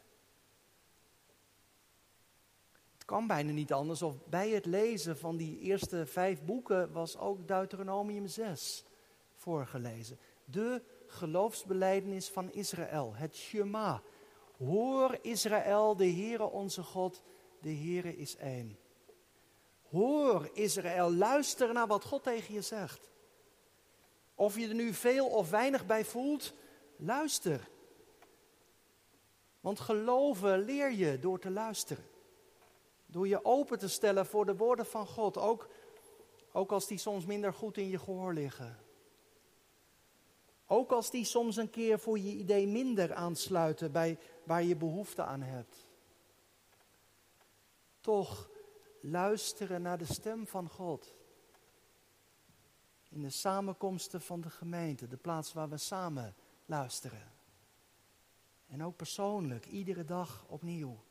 Het 2.93 3.05
kan 3.05 3.27
bijna 3.27 3.53
niet 3.53 3.73
anders 3.73 4.03
of 4.03 4.25
bij 4.25 4.51
het 4.51 4.67
lezen 4.67 5.19
van 5.19 5.37
die 5.37 5.59
eerste 5.59 6.07
vijf 6.07 6.45
boeken 6.45 6.93
was 6.93 7.17
ook 7.17 7.49
Deuteronomium 7.49 8.27
6 8.27 8.85
voorgelezen. 9.35 10.19
De 10.45 10.83
geloofsbeleidenis 11.07 12.29
van 12.29 12.53
Israël, 12.53 13.15
het 13.15 13.37
Shema. 13.37 14.03
Hoor 14.59 15.19
Israël, 15.23 15.97
de 15.97 16.11
Heere 16.11 16.51
onze 16.51 16.83
God, 16.83 17.23
de 17.61 17.75
Heere 17.75 18.17
is 18.17 18.37
één. 18.37 18.79
Hoor 19.91 20.51
Israël, 20.53 21.13
luister 21.13 21.73
naar 21.73 21.87
wat 21.87 22.05
God 22.05 22.23
tegen 22.23 22.55
je 22.55 22.63
zegt. 22.63 23.11
Of 24.35 24.59
je 24.59 24.69
er 24.69 24.75
nu 24.75 24.93
veel 24.95 25.27
of 25.27 25.51
weinig 25.51 25.87
bij 25.87 26.05
voelt, 26.05 26.53
luister. 26.97 27.69
Want 29.61 29.81
geloven 29.81 30.59
leer 30.59 30.93
je 30.93 31.19
door 31.19 31.39
te 31.39 31.51
luisteren. 31.51 32.05
Door 33.07 33.29
je 33.29 33.45
open 33.45 33.79
te 33.79 33.89
stellen 33.89 34.27
voor 34.27 34.47
de 34.47 34.57
woorden 34.57 34.87
van 34.87 35.07
God, 35.07 35.39
ook, 35.39 35.69
ook 36.53 36.73
als 36.73 36.87
die 36.87 36.99
soms 36.99 37.27
minder 37.27 37.53
goed 37.53 37.77
in 37.77 37.89
je 37.89 37.99
gehoor 37.99 38.33
liggen. 38.33 38.79
Ook 40.67 40.93
als 40.93 41.11
die 41.11 41.25
soms 41.25 41.57
een 41.57 41.71
keer 41.71 41.99
voor 41.99 42.19
je 42.19 42.33
idee 42.33 42.67
minder 42.67 43.15
aansluiten 43.15 43.93
bij 43.93 44.19
waar 44.45 44.63
je 44.63 44.77
behoefte 44.77 45.23
aan 45.23 45.43
hebt. 45.43 45.87
Toch 48.01 48.49
luisteren 49.11 49.83
naar 49.83 49.99
de 49.99 50.13
stem 50.13 50.47
van 50.47 50.69
God. 50.69 51.15
In 53.09 53.23
de 53.23 53.31
samenkomsten 53.31 54.21
van 54.21 54.41
de 54.41 54.51
gemeente, 54.51 55.07
de 55.07 55.17
plaats 55.17 55.53
waar 55.53 55.69
we 55.69 55.77
samen 55.77 56.35
luisteren. 56.67 57.33
En 58.67 58.85
ook 58.85 58.97
persoonlijk, 58.97 59.67
iedere 59.67 60.05
dag 60.05 60.45
opnieuw. 60.49 61.05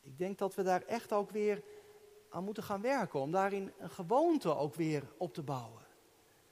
Ik 0.00 0.18
denk 0.18 0.38
dat 0.38 0.54
we 0.54 0.62
daar 0.62 0.82
echt 0.82 1.12
ook 1.12 1.30
weer 1.30 1.62
aan 2.30 2.44
moeten 2.44 2.62
gaan 2.62 2.80
werken, 2.80 3.20
om 3.20 3.30
daarin 3.30 3.72
een 3.78 3.90
gewoonte 3.90 4.56
ook 4.56 4.74
weer 4.74 5.12
op 5.16 5.34
te 5.34 5.42
bouwen. 5.42 5.86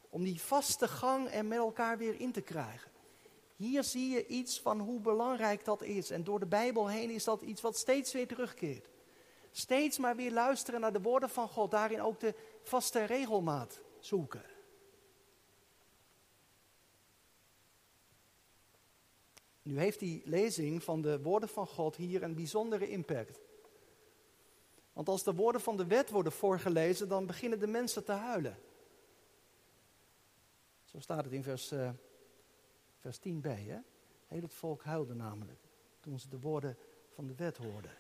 Om 0.09 0.23
die 0.23 0.41
vaste 0.41 0.89
gang 0.89 1.31
er 1.31 1.45
met 1.45 1.59
elkaar 1.59 1.99
weer 1.99 2.21
in 2.21 2.33
te 2.33 2.41
krijgen. 2.41 2.91
Hier 3.57 3.85
zie 3.85 4.11
je 4.11 4.27
iets 4.27 4.61
van 4.61 4.81
hoe 4.81 5.01
belangrijk 5.01 5.65
dat 5.65 5.83
is. 5.83 6.11
En 6.11 6.25
door 6.25 6.41
de 6.41 6.47
Bijbel 6.47 6.89
heen 6.89 7.11
is 7.11 7.25
dat 7.25 7.43
iets 7.43 7.61
wat 7.61 7.77
steeds 7.77 8.13
weer 8.13 8.27
terugkeert. 8.27 8.89
Steeds 9.51 9.99
maar 9.99 10.17
weer 10.17 10.33
luisteren 10.33 10.81
naar 10.81 10.93
de 10.93 11.01
woorden 11.01 11.31
van 11.31 11.49
God. 11.49 11.71
Daarin 11.71 12.03
ook 12.03 12.21
de 12.21 12.35
vaste 12.63 13.05
regelmaat 13.05 13.81
zoeken. 13.99 14.43
Nu 19.63 19.79
heeft 19.79 19.99
die 19.99 20.23
lezing 20.25 20.83
van 20.83 21.03
de 21.03 21.23
woorden 21.23 21.49
van 21.49 21.67
God 21.67 21.97
hier 21.97 22.23
een 22.23 22.35
bijzondere 22.35 22.89
impact. 22.89 23.41
Want 24.93 25.09
als 25.09 25.23
de 25.23 25.35
woorden 25.35 25.61
van 25.61 25.77
de 25.77 25.87
wet 25.87 26.11
worden 26.11 26.33
voorgelezen, 26.33 27.09
dan 27.09 27.27
beginnen 27.27 27.59
de 27.59 27.67
mensen 27.67 28.05
te 28.05 28.13
huilen. 28.13 28.59
Zo 30.85 31.01
staat 31.01 31.25
het 31.25 31.33
in 31.33 31.43
vers, 31.43 31.73
uh, 31.73 31.91
vers 32.99 33.19
10b. 33.19 33.43
Hè? 33.43 33.79
Heel 34.27 34.43
het 34.43 34.55
volk 34.55 34.83
huilde 34.83 35.15
namelijk 35.15 35.61
toen 36.01 36.19
ze 36.19 36.29
de 36.29 36.41
woorden 36.41 36.77
van 37.09 37.27
de 37.27 37.35
wet 37.35 37.57
hoorden. 37.57 37.97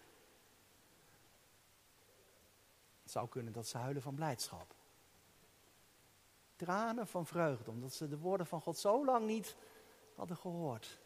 Het 3.10 3.18
zou 3.18 3.30
kunnen 3.30 3.52
dat 3.52 3.66
ze 3.66 3.78
huilen 3.78 4.02
van 4.02 4.14
blijdschap. 4.14 4.74
Tranen 6.56 7.06
van 7.06 7.26
vreugde, 7.26 7.70
omdat 7.70 7.92
ze 7.92 8.08
de 8.08 8.18
woorden 8.18 8.46
van 8.46 8.60
God 8.60 8.78
zo 8.78 9.04
lang 9.04 9.26
niet 9.26 9.56
hadden 10.14 10.36
gehoord. 10.36 11.00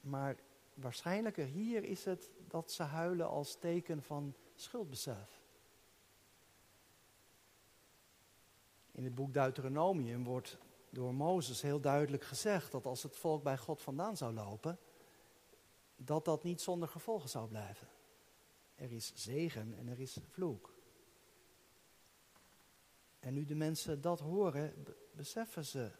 Maar 0.00 0.36
waarschijnlijker 0.74 1.46
hier 1.46 1.84
is 1.84 2.04
het 2.04 2.30
dat 2.48 2.72
ze 2.72 2.82
huilen 2.82 3.28
als 3.28 3.56
teken 3.58 4.02
van 4.02 4.34
schuldbesef. 4.54 5.40
In 8.90 9.04
het 9.04 9.14
boek 9.14 9.32
Deuteronomium 9.32 10.24
wordt 10.24 10.58
door 10.90 11.14
Mozes 11.14 11.62
heel 11.62 11.80
duidelijk 11.80 12.24
gezegd 12.24 12.72
dat 12.72 12.86
als 12.86 13.02
het 13.02 13.16
volk 13.16 13.42
bij 13.42 13.58
God 13.58 13.82
vandaan 13.82 14.16
zou 14.16 14.34
lopen, 14.34 14.78
dat 16.04 16.24
dat 16.24 16.42
niet 16.42 16.60
zonder 16.60 16.88
gevolgen 16.88 17.28
zou 17.28 17.48
blijven. 17.48 17.88
Er 18.74 18.92
is 18.92 19.12
zegen 19.14 19.74
en 19.78 19.88
er 19.88 20.00
is 20.00 20.18
vloek. 20.30 20.74
En 23.18 23.34
nu 23.34 23.44
de 23.44 23.54
mensen 23.54 24.00
dat 24.00 24.20
horen, 24.20 24.86
beseffen 25.12 25.64
ze 25.64 25.90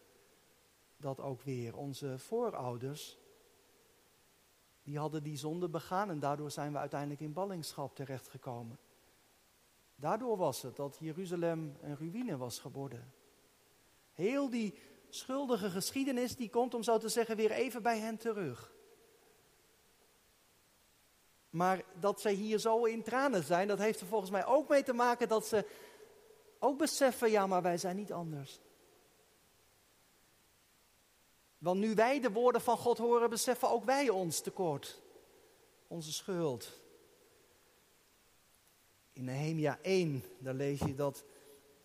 dat 0.96 1.20
ook 1.20 1.42
weer. 1.42 1.76
Onze 1.76 2.18
voorouders, 2.18 3.18
die 4.82 4.98
hadden 4.98 5.22
die 5.22 5.36
zonde 5.36 5.68
begaan 5.68 6.10
en 6.10 6.20
daardoor 6.20 6.50
zijn 6.50 6.72
we 6.72 6.78
uiteindelijk 6.78 7.20
in 7.20 7.32
ballingschap 7.32 7.94
terechtgekomen. 7.94 8.78
Daardoor 9.94 10.36
was 10.36 10.62
het 10.62 10.76
dat 10.76 10.96
Jeruzalem 11.00 11.76
een 11.80 11.96
ruïne 11.96 12.36
was 12.36 12.58
geworden. 12.58 13.12
Heel 14.12 14.50
die 14.50 14.78
schuldige 15.08 15.70
geschiedenis, 15.70 16.36
die 16.36 16.50
komt 16.50 16.74
om 16.74 16.82
zo 16.82 16.98
te 16.98 17.08
zeggen 17.08 17.36
weer 17.36 17.50
even 17.50 17.82
bij 17.82 17.98
hen 17.98 18.16
terug. 18.16 18.72
Maar 21.50 21.82
dat 22.00 22.20
zij 22.20 22.32
hier 22.32 22.58
zo 22.58 22.84
in 22.84 23.02
tranen 23.02 23.44
zijn, 23.44 23.68
dat 23.68 23.78
heeft 23.78 24.00
er 24.00 24.06
volgens 24.06 24.30
mij 24.30 24.46
ook 24.46 24.68
mee 24.68 24.82
te 24.82 24.92
maken 24.92 25.28
dat 25.28 25.46
ze 25.46 25.64
ook 26.58 26.78
beseffen, 26.78 27.30
ja, 27.30 27.46
maar 27.46 27.62
wij 27.62 27.78
zijn 27.78 27.96
niet 27.96 28.12
anders. 28.12 28.60
Want 31.58 31.80
nu 31.80 31.94
wij 31.94 32.20
de 32.20 32.30
woorden 32.30 32.60
van 32.60 32.76
God 32.76 32.98
horen, 32.98 33.30
beseffen 33.30 33.70
ook 33.70 33.84
wij 33.84 34.08
ons 34.08 34.40
tekort, 34.40 35.00
onze 35.88 36.12
schuld. 36.12 36.80
In 39.12 39.24
Nehemia 39.24 39.78
1, 39.82 40.24
daar 40.38 40.54
lees 40.54 40.78
je 40.78 40.94
dat 40.94 41.24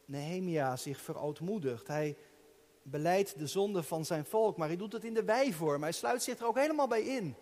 Nehemia 0.06 0.76
zich 0.76 1.02
verootmoedigt. 1.02 1.88
Hij 1.88 2.18
beleidt 2.82 3.40
de 3.40 3.48
zonde 3.48 3.84
van 3.84 4.06
zijn 4.06 4.26
volk, 4.26 4.58
maar 4.58 4.68
hij 4.68 4.78
doet 4.78 4.94
het 4.94 5.04
in 5.04 5.14
de 5.14 5.24
wijvorm. 5.24 5.82
Hij 5.82 5.92
sluit 5.92 6.24
zich 6.24 6.40
er 6.40 6.46
ook 6.46 6.58
helemaal 6.58 6.88
bij 6.88 7.02
in. 7.02 7.36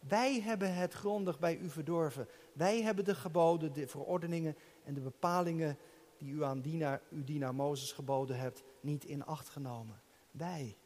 Wij 0.00 0.40
hebben 0.40 0.74
het 0.74 0.92
grondig 0.92 1.38
bij 1.38 1.56
u 1.56 1.70
verdorven. 1.70 2.28
Wij 2.52 2.82
hebben 2.82 3.04
de 3.04 3.14
geboden, 3.14 3.72
de 3.72 3.88
verordeningen 3.88 4.56
en 4.84 4.94
de 4.94 5.00
bepalingen 5.00 5.78
die 6.16 6.32
u 6.32 6.44
aan 6.44 6.60
dienaar, 6.60 7.02
uw 7.10 7.24
dienaar 7.24 7.54
Mozes 7.54 7.92
geboden 7.92 8.38
hebt, 8.38 8.62
niet 8.80 9.04
in 9.04 9.24
acht 9.24 9.48
genomen. 9.48 10.02
Wij. 10.30 10.76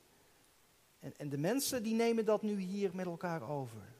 En, 0.98 1.14
en 1.16 1.28
de 1.28 1.38
mensen 1.38 1.82
die 1.82 1.94
nemen 1.94 2.24
dat 2.24 2.42
nu 2.42 2.58
hier 2.58 2.94
met 2.94 3.06
elkaar 3.06 3.48
over. 3.48 3.94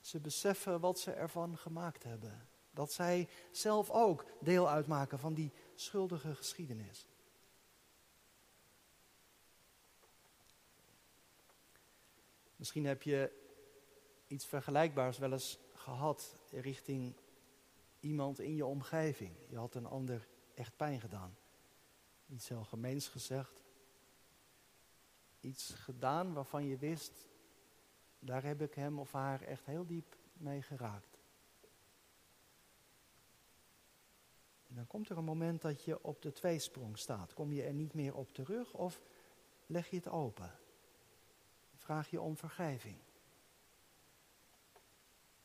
Ze 0.00 0.20
beseffen 0.20 0.80
wat 0.80 0.98
ze 0.98 1.12
ervan 1.12 1.58
gemaakt 1.58 2.02
hebben. 2.02 2.48
Dat 2.70 2.92
zij 2.92 3.28
zelf 3.50 3.90
ook 3.90 4.24
deel 4.40 4.68
uitmaken 4.68 5.18
van 5.18 5.34
die 5.34 5.52
schuldige 5.74 6.34
geschiedenis. 6.34 7.06
Misschien 12.56 12.84
heb 12.86 13.02
je 13.02 13.47
iets 14.28 14.46
vergelijkbaars 14.46 15.18
wel 15.18 15.32
eens 15.32 15.58
gehad 15.74 16.36
richting 16.50 17.14
iemand 18.00 18.38
in 18.38 18.54
je 18.54 18.66
omgeving. 18.66 19.32
Je 19.48 19.56
had 19.56 19.74
een 19.74 19.86
ander 19.86 20.28
echt 20.54 20.76
pijn 20.76 21.00
gedaan. 21.00 21.36
Iets 22.26 22.48
heel 22.48 22.64
gemeens 22.64 23.08
gezegd. 23.08 23.60
Iets 25.40 25.70
gedaan 25.70 26.32
waarvan 26.32 26.66
je 26.66 26.76
wist, 26.76 27.28
daar 28.18 28.42
heb 28.42 28.62
ik 28.62 28.74
hem 28.74 28.98
of 28.98 29.12
haar 29.12 29.42
echt 29.42 29.64
heel 29.64 29.86
diep 29.86 30.16
mee 30.32 30.62
geraakt. 30.62 31.18
En 34.68 34.74
dan 34.74 34.86
komt 34.86 35.08
er 35.08 35.16
een 35.16 35.24
moment 35.24 35.62
dat 35.62 35.84
je 35.84 36.04
op 36.04 36.22
de 36.22 36.32
tweesprong 36.32 36.98
staat. 36.98 37.34
Kom 37.34 37.52
je 37.52 37.62
er 37.62 37.72
niet 37.72 37.94
meer 37.94 38.14
op 38.14 38.32
terug 38.32 38.72
of 38.72 39.00
leg 39.66 39.90
je 39.90 39.96
het 39.96 40.08
open? 40.08 40.58
Vraag 41.74 42.10
je 42.10 42.20
om 42.20 42.36
vergeving? 42.36 42.98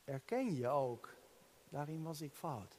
Erken 0.04 0.56
je 0.56 0.68
ook, 0.68 1.16
daarin 1.70 2.04
was 2.04 2.22
ik 2.22 2.34
fout. 2.34 2.78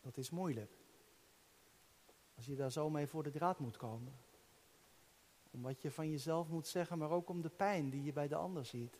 Dat 0.00 0.16
is 0.16 0.30
moeilijk. 0.30 0.72
Als 2.36 2.46
je 2.46 2.54
daar 2.54 2.72
zo 2.72 2.90
mee 2.90 3.06
voor 3.06 3.22
de 3.22 3.30
draad 3.30 3.58
moet 3.58 3.76
komen. 3.76 4.12
Om 5.50 5.62
wat 5.62 5.82
je 5.82 5.90
van 5.90 6.10
jezelf 6.10 6.48
moet 6.48 6.66
zeggen, 6.66 6.98
maar 6.98 7.10
ook 7.10 7.28
om 7.28 7.40
de 7.40 7.48
pijn 7.50 7.90
die 7.90 8.02
je 8.02 8.12
bij 8.12 8.28
de 8.28 8.34
ander 8.34 8.64
ziet. 8.64 8.98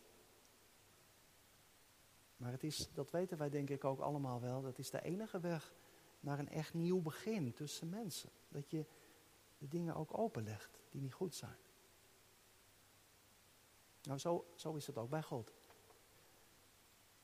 Maar 2.37 2.53
het 2.53 2.65
is, 2.65 2.89
dat 2.93 3.11
weten 3.11 3.39
wij 3.39 3.51
denk 3.51 3.71
ik 3.71 3.85
ook 3.85 4.01
allemaal 4.01 4.41
wel, 4.41 4.63
dat 4.63 4.79
is 4.79 4.91
de 4.91 5.03
enige 5.03 5.41
weg 5.41 5.75
naar 6.21 6.39
een 6.39 6.49
echt 6.49 6.75
nieuw 6.75 7.01
begin 7.01 7.53
tussen 7.53 7.89
mensen. 7.89 8.31
Dat 8.49 8.71
je 8.71 8.85
de 9.59 9.69
dingen 9.69 9.95
ook 9.95 10.19
openlegt 10.19 10.79
die 10.91 11.01
niet 11.01 11.15
goed 11.15 11.35
zijn. 11.35 11.57
Nou, 14.05 14.19
zo, 14.19 14.45
zo 14.55 14.75
is 14.75 14.87
het 14.87 14.99
ook 14.99 15.11
bij 15.11 15.23
God. 15.23 15.53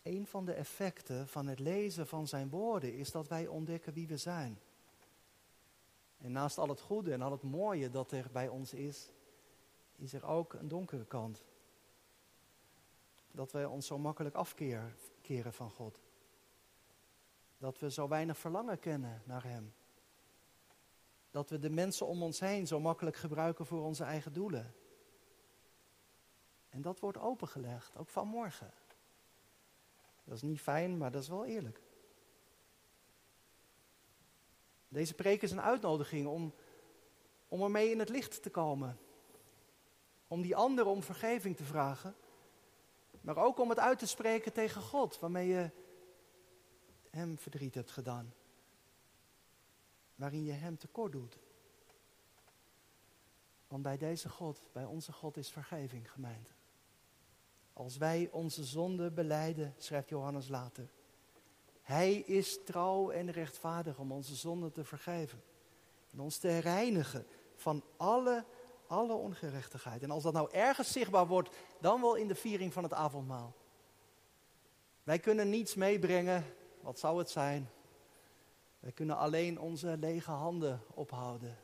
Een 0.03 0.27
van 0.27 0.45
de 0.45 0.53
effecten 0.53 1.29
van 1.29 1.47
het 1.47 1.59
lezen 1.59 2.07
van 2.07 2.29
zijn 2.29 2.51
woorden 2.51 2.95
is 2.95 3.11
dat 3.11 3.29
wij 3.29 3.47
ontdekken 3.47 3.93
wie 3.93 4.07
we 4.07 4.17
zijn. 4.17 4.59
En 6.19 6.33
naast 6.33 6.59
al 6.59 6.69
het 6.69 6.81
goede 6.81 7.13
en 7.13 7.23
al 7.23 7.31
het 7.31 7.43
mooie 7.43 7.91
dat 7.91 8.13
er 8.13 8.29
bij 8.33 8.49
ons 8.49 8.75
is, 8.75 9.13
is 9.97 10.13
er 10.13 10.25
ook 10.25 10.53
een 10.53 10.69
donkere 10.69 11.05
kant. 11.05 11.45
Dat 13.31 13.53
wij 13.53 13.65
ons 13.65 13.87
zo 13.87 13.99
makkelijk 13.99 14.35
afkeren 14.35 15.53
van 15.53 15.71
God. 15.71 16.01
Dat 17.59 17.79
we 17.79 17.91
zo 17.91 18.09
weinig 18.09 18.39
verlangen 18.39 18.79
kennen 18.79 19.23
naar 19.25 19.45
Hem. 19.45 19.73
Dat 21.31 21.51
we 21.51 21.59
de 21.59 21.71
mensen 21.71 22.07
om 22.07 22.23
ons 22.23 22.41
heen 22.41 22.67
zo 22.67 22.81
makkelijk 22.81 23.17
gebruiken 23.17 23.67
voor 23.67 23.83
onze 23.83 24.05
eigen 24.05 24.33
doelen. 24.33 24.75
En 26.71 26.83
dat 26.83 27.01
wordt 27.01 27.19
opengelegd, 27.19 27.97
ook 27.97 28.09
vanmorgen. 28.09 28.73
Dat 30.25 30.37
is 30.37 30.43
niet 30.43 30.61
fijn, 30.61 30.99
maar 30.99 31.11
dat 31.11 31.23
is 31.23 31.29
wel 31.29 31.45
eerlijk. 31.45 31.81
Deze 34.89 35.15
preek 35.15 35.43
is 35.43 35.51
een 35.51 35.61
uitnodiging 35.61 36.27
om, 36.27 36.55
om 37.49 37.63
ermee 37.63 37.91
in 37.91 37.99
het 37.99 38.09
licht 38.09 38.43
te 38.43 38.51
komen. 38.51 38.99
Om 40.29 40.43
die 40.43 40.57
anderen 40.57 40.91
om 40.91 41.03
vergeving 41.03 41.57
te 41.57 41.65
vragen. 41.65 42.15
Maar 43.21 43.37
ook 43.37 43.59
om 43.59 43.69
het 43.69 43.79
uit 43.79 43.99
te 43.99 44.07
spreken 44.07 44.53
tegen 44.53 44.83
God, 44.83 45.19
waarmee 45.19 45.49
je 45.49 45.71
hem 47.11 47.39
verdriet 47.39 47.75
hebt 47.75 47.91
gedaan. 47.91 48.35
Waarin 50.15 50.45
je 50.45 50.53
hem 50.53 50.79
tekort 50.79 51.13
doet. 51.13 51.39
Want 53.69 53.83
bij 53.83 53.97
deze 53.97 54.29
God, 54.29 54.63
bij 54.73 54.85
onze 54.85 55.13
God 55.13 55.37
is 55.37 55.51
vergeving, 55.51 56.13
gemeente. 56.13 56.51
Als 57.81 57.97
wij 57.97 58.29
onze 58.33 58.65
zonde 58.65 59.11
beleiden, 59.11 59.75
schrijft 59.79 60.09
Johannes 60.09 60.49
later. 60.49 60.89
Hij 61.83 62.15
is 62.15 62.59
trouw 62.65 63.11
en 63.11 63.31
rechtvaardig 63.31 63.99
om 63.99 64.13
onze 64.13 64.35
zonden 64.35 64.73
te 64.73 64.85
vergeven. 64.85 65.43
En 66.13 66.21
ons 66.21 66.39
te 66.39 66.59
reinigen 66.59 67.27
van 67.55 67.85
alle, 67.97 68.45
alle 68.87 69.13
ongerechtigheid. 69.13 70.03
En 70.03 70.11
als 70.11 70.23
dat 70.23 70.33
nou 70.33 70.51
ergens 70.53 70.93
zichtbaar 70.93 71.27
wordt, 71.27 71.57
dan 71.81 72.01
wel 72.01 72.15
in 72.15 72.29
de 72.29 72.35
viering 72.35 72.73
van 72.73 72.83
het 72.83 72.93
avondmaal. 72.93 73.55
Wij 75.03 75.19
kunnen 75.19 75.51
niets 75.51 75.75
meebrengen. 75.75 76.45
Wat 76.81 76.99
zou 76.99 77.19
het 77.19 77.31
zijn? 77.31 77.71
Wij 78.81 78.93
kunnen 78.93 79.17
alleen 79.17 79.61
onze 79.61 79.97
lege 79.97 80.31
handen 80.31 80.83
ophouden. 80.95 81.59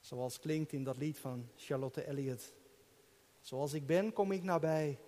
Zoals 0.00 0.38
klinkt 0.38 0.72
in 0.72 0.84
dat 0.84 0.96
lied 0.96 1.18
van 1.18 1.48
Charlotte 1.56 2.02
Elliott. 2.02 2.56
Zoals 3.48 3.72
ik 3.72 3.86
ben, 3.86 4.12
kom 4.12 4.32
ik 4.32 4.42
nabij, 4.42 5.00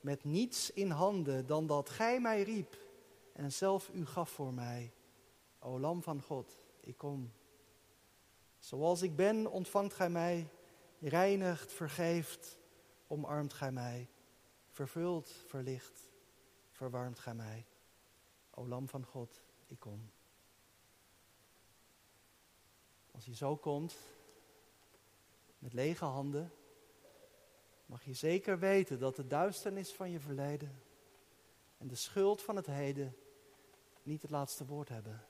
met 0.00 0.24
niets 0.24 0.70
in 0.70 0.90
handen 0.90 1.46
dan 1.46 1.66
dat 1.66 1.88
gij 1.88 2.20
mij 2.20 2.42
riep 2.42 2.78
en 3.32 3.52
zelf 3.52 3.90
u 3.92 4.06
gaf 4.06 4.30
voor 4.30 4.52
mij. 4.52 4.92
O 5.58 5.80
Lam 5.80 6.02
van 6.02 6.22
God, 6.22 6.64
ik 6.80 6.96
kom. 6.96 7.32
Zoals 8.58 9.02
ik 9.02 9.16
ben, 9.16 9.50
ontvangt 9.50 9.94
gij 9.94 10.10
mij, 10.10 10.48
reinigt, 11.00 11.72
vergeeft, 11.72 12.58
omarmt 13.06 13.52
gij 13.52 13.72
mij, 13.72 14.08
vervult, 14.68 15.30
verlicht, 15.46 16.08
verwarmt 16.70 17.18
gij 17.18 17.34
mij. 17.34 17.66
O 18.50 18.66
Lam 18.66 18.88
van 18.88 19.04
God, 19.04 19.42
ik 19.66 19.78
kom. 19.78 20.10
Als 23.10 23.24
je 23.24 23.34
zo 23.34 23.56
komt, 23.56 23.96
met 25.58 25.72
lege 25.72 26.04
handen, 26.04 26.52
mag 27.88 28.04
je 28.04 28.14
zeker 28.14 28.58
weten 28.58 28.98
dat 28.98 29.16
de 29.16 29.26
duisternis 29.26 29.92
van 29.92 30.10
je 30.10 30.20
verleden 30.20 30.82
en 31.78 31.88
de 31.88 31.94
schuld 31.94 32.42
van 32.42 32.56
het 32.56 32.66
heden 32.66 33.16
niet 34.02 34.22
het 34.22 34.30
laatste 34.30 34.66
woord 34.66 34.88
hebben. 34.88 35.24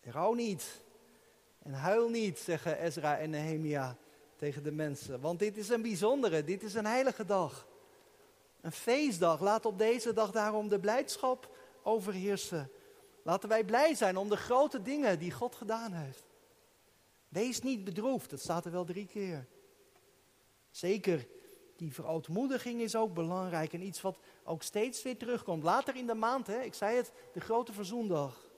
Rouw 0.00 0.32
niet 0.32 0.82
en 1.58 1.72
huil 1.72 2.08
niet, 2.08 2.38
zeggen 2.38 2.78
Ezra 2.78 3.18
en 3.18 3.30
Nehemia 3.30 3.96
tegen 4.36 4.62
de 4.62 4.72
mensen. 4.72 5.20
Want 5.20 5.38
dit 5.38 5.56
is 5.56 5.68
een 5.68 5.82
bijzondere, 5.82 6.44
dit 6.44 6.62
is 6.62 6.74
een 6.74 6.86
heilige 6.86 7.24
dag. 7.24 7.66
Een 8.60 8.72
feestdag. 8.72 9.40
Laat 9.40 9.66
op 9.66 9.78
deze 9.78 10.12
dag 10.12 10.30
daarom 10.30 10.68
de 10.68 10.80
blijdschap 10.80 11.56
overheersen. 11.82 12.70
Laten 13.22 13.48
wij 13.48 13.64
blij 13.64 13.94
zijn 13.94 14.16
om 14.16 14.28
de 14.28 14.36
grote 14.36 14.82
dingen 14.82 15.18
die 15.18 15.32
God 15.32 15.54
gedaan 15.54 15.92
heeft. 15.92 16.24
Wees 17.28 17.62
niet 17.62 17.84
bedroefd, 17.84 18.30
dat 18.30 18.40
staat 18.40 18.64
er 18.64 18.72
wel 18.72 18.84
drie 18.84 19.06
keer. 19.06 19.46
Zeker, 20.76 21.28
die 21.76 21.92
verootmoediging 21.92 22.80
is 22.80 22.96
ook 22.96 23.14
belangrijk 23.14 23.72
en 23.72 23.82
iets 23.82 24.00
wat 24.00 24.18
ook 24.44 24.62
steeds 24.62 25.02
weer 25.02 25.18
terugkomt. 25.18 25.62
Later 25.62 25.96
in 25.96 26.06
de 26.06 26.14
maand, 26.14 26.46
hè, 26.46 26.60
ik 26.60 26.74
zei 26.74 26.96
het, 26.96 27.12
de 27.32 27.40
grote 27.40 27.72
verzoendag. 27.72 28.50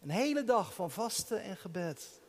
Een 0.00 0.10
hele 0.10 0.44
dag 0.44 0.74
van 0.74 0.90
vasten 0.90 1.42
en 1.42 1.56
gebed. 1.56 2.20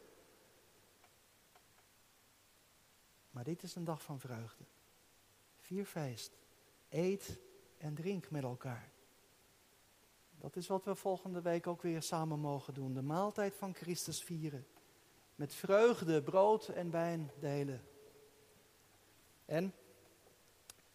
Maar 3.30 3.44
dit 3.44 3.64
is 3.64 3.76
een 3.76 3.84
dag 3.84 4.02
van 4.02 4.20
vreugde. 4.20 4.64
Vier 5.58 5.86
feest. 5.86 6.32
Eet 6.90 7.40
en 7.78 7.96
drink 7.96 8.32
met 8.32 8.44
elkaar. 8.44 8.92
Dat 10.38 10.56
is 10.56 10.68
wat 10.68 10.86
we 10.86 10.96
volgende 10.96 11.42
week 11.42 11.68
ook 11.68 11.82
weer 11.82 12.02
samen 12.02 12.40
mogen 12.40 12.74
doen. 12.74 12.94
De 12.94 13.02
maaltijd 13.02 13.56
van 13.56 13.76
Christus 13.76 14.24
vieren. 14.24 14.68
Met 15.36 15.54
vreugde 15.54 16.24
brood 16.24 16.68
en 16.68 16.92
wijn 16.92 17.32
delen. 17.40 17.82
En, 19.46 19.74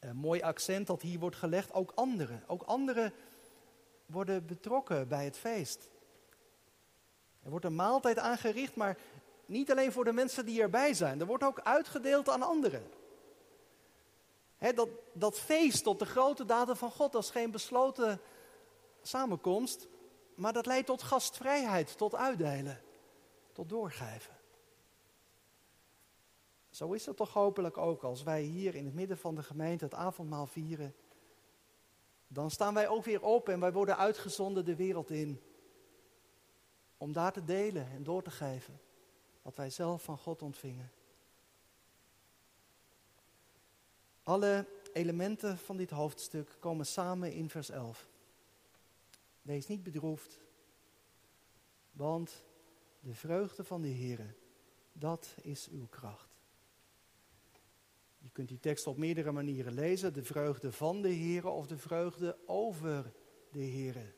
een 0.00 0.16
mooi 0.16 0.42
accent 0.42 0.86
dat 0.86 1.02
hier 1.02 1.18
wordt 1.18 1.36
gelegd, 1.36 1.72
ook 1.72 1.92
anderen. 1.94 2.42
Ook 2.46 2.62
anderen 2.62 3.12
worden 4.06 4.46
betrokken 4.46 5.08
bij 5.08 5.24
het 5.24 5.38
feest. 5.38 5.88
Er 7.42 7.50
wordt 7.50 7.64
een 7.64 7.74
maaltijd 7.74 8.18
aangericht, 8.18 8.76
maar 8.76 8.98
niet 9.46 9.70
alleen 9.70 9.92
voor 9.92 10.04
de 10.04 10.12
mensen 10.12 10.46
die 10.46 10.62
erbij 10.62 10.94
zijn. 10.94 11.20
Er 11.20 11.26
wordt 11.26 11.44
ook 11.44 11.60
uitgedeeld 11.60 12.28
aan 12.28 12.42
anderen. 12.42 12.90
dat, 14.58 14.88
dat 15.12 15.38
feest 15.38 15.84
tot 15.84 15.98
de 15.98 16.06
grote 16.06 16.44
daden 16.44 16.76
van 16.76 16.90
God, 16.90 17.12
dat 17.12 17.22
is 17.22 17.30
geen 17.30 17.50
besloten 17.50 18.20
samenkomst. 19.02 19.88
Maar 20.34 20.52
dat 20.52 20.66
leidt 20.66 20.86
tot 20.86 21.02
gastvrijheid, 21.02 21.96
tot 21.96 22.14
uitdelen, 22.14 22.80
tot 23.52 23.68
doorgeven. 23.68 24.39
Zo 26.80 26.92
is 26.92 27.06
het 27.06 27.16
toch 27.16 27.32
hopelijk 27.32 27.78
ook 27.78 28.02
als 28.02 28.22
wij 28.22 28.42
hier 28.42 28.74
in 28.74 28.84
het 28.84 28.94
midden 28.94 29.18
van 29.18 29.34
de 29.34 29.42
gemeente 29.42 29.84
het 29.84 29.94
avondmaal 29.94 30.46
vieren. 30.46 30.94
Dan 32.28 32.50
staan 32.50 32.74
wij 32.74 32.88
ook 32.88 33.04
weer 33.04 33.22
op 33.22 33.48
en 33.48 33.60
wij 33.60 33.72
worden 33.72 33.96
uitgezonden 33.96 34.64
de 34.64 34.76
wereld 34.76 35.10
in. 35.10 35.40
Om 36.96 37.12
daar 37.12 37.32
te 37.32 37.44
delen 37.44 37.90
en 37.90 38.02
door 38.02 38.22
te 38.22 38.30
geven 38.30 38.80
wat 39.42 39.56
wij 39.56 39.70
zelf 39.70 40.02
van 40.02 40.18
God 40.18 40.42
ontvingen. 40.42 40.92
Alle 44.22 44.66
elementen 44.92 45.58
van 45.58 45.76
dit 45.76 45.90
hoofdstuk 45.90 46.56
komen 46.58 46.86
samen 46.86 47.32
in 47.32 47.50
vers 47.50 47.70
11. 47.70 48.08
Wees 49.42 49.66
niet 49.66 49.82
bedroefd, 49.82 50.40
want 51.92 52.44
de 53.00 53.14
vreugde 53.14 53.64
van 53.64 53.80
de 53.82 53.88
Heer, 53.88 54.34
dat 54.92 55.34
is 55.42 55.68
uw 55.68 55.86
kracht. 55.86 56.29
Je 58.20 58.30
kunt 58.33 58.48
die 58.48 58.61
tekst 58.61 58.87
op 58.87 58.96
meerdere 58.96 59.33
manieren 59.33 59.72
lezen. 59.72 60.12
De 60.12 60.24
vreugde 60.24 60.72
van 60.72 61.02
de 61.02 61.09
Heer 61.09 61.46
of 61.46 61.66
de 61.66 61.78
vreugde 61.78 62.38
over 62.46 63.12
de 63.52 63.62
Heer. 63.62 64.14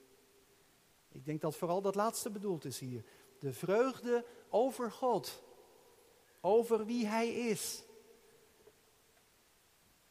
Ik 1.09 1.25
denk 1.25 1.41
dat 1.41 1.57
vooral 1.57 1.83
dat 1.83 1.95
laatste 1.95 2.31
bedoeld 2.31 2.65
is 2.65 2.79
hier. 2.79 3.05
De 3.39 3.53
vreugde 3.53 4.25
over 4.49 4.91
God. 4.91 5.43
Over 6.41 6.87
wie 6.87 7.07
Hij 7.07 7.29
is. 7.29 7.83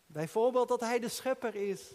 Bijvoorbeeld 0.05 0.67
dat 0.67 0.79
Hij 0.79 0.99
de 0.99 1.09
schepper 1.09 1.55
is. 1.55 1.91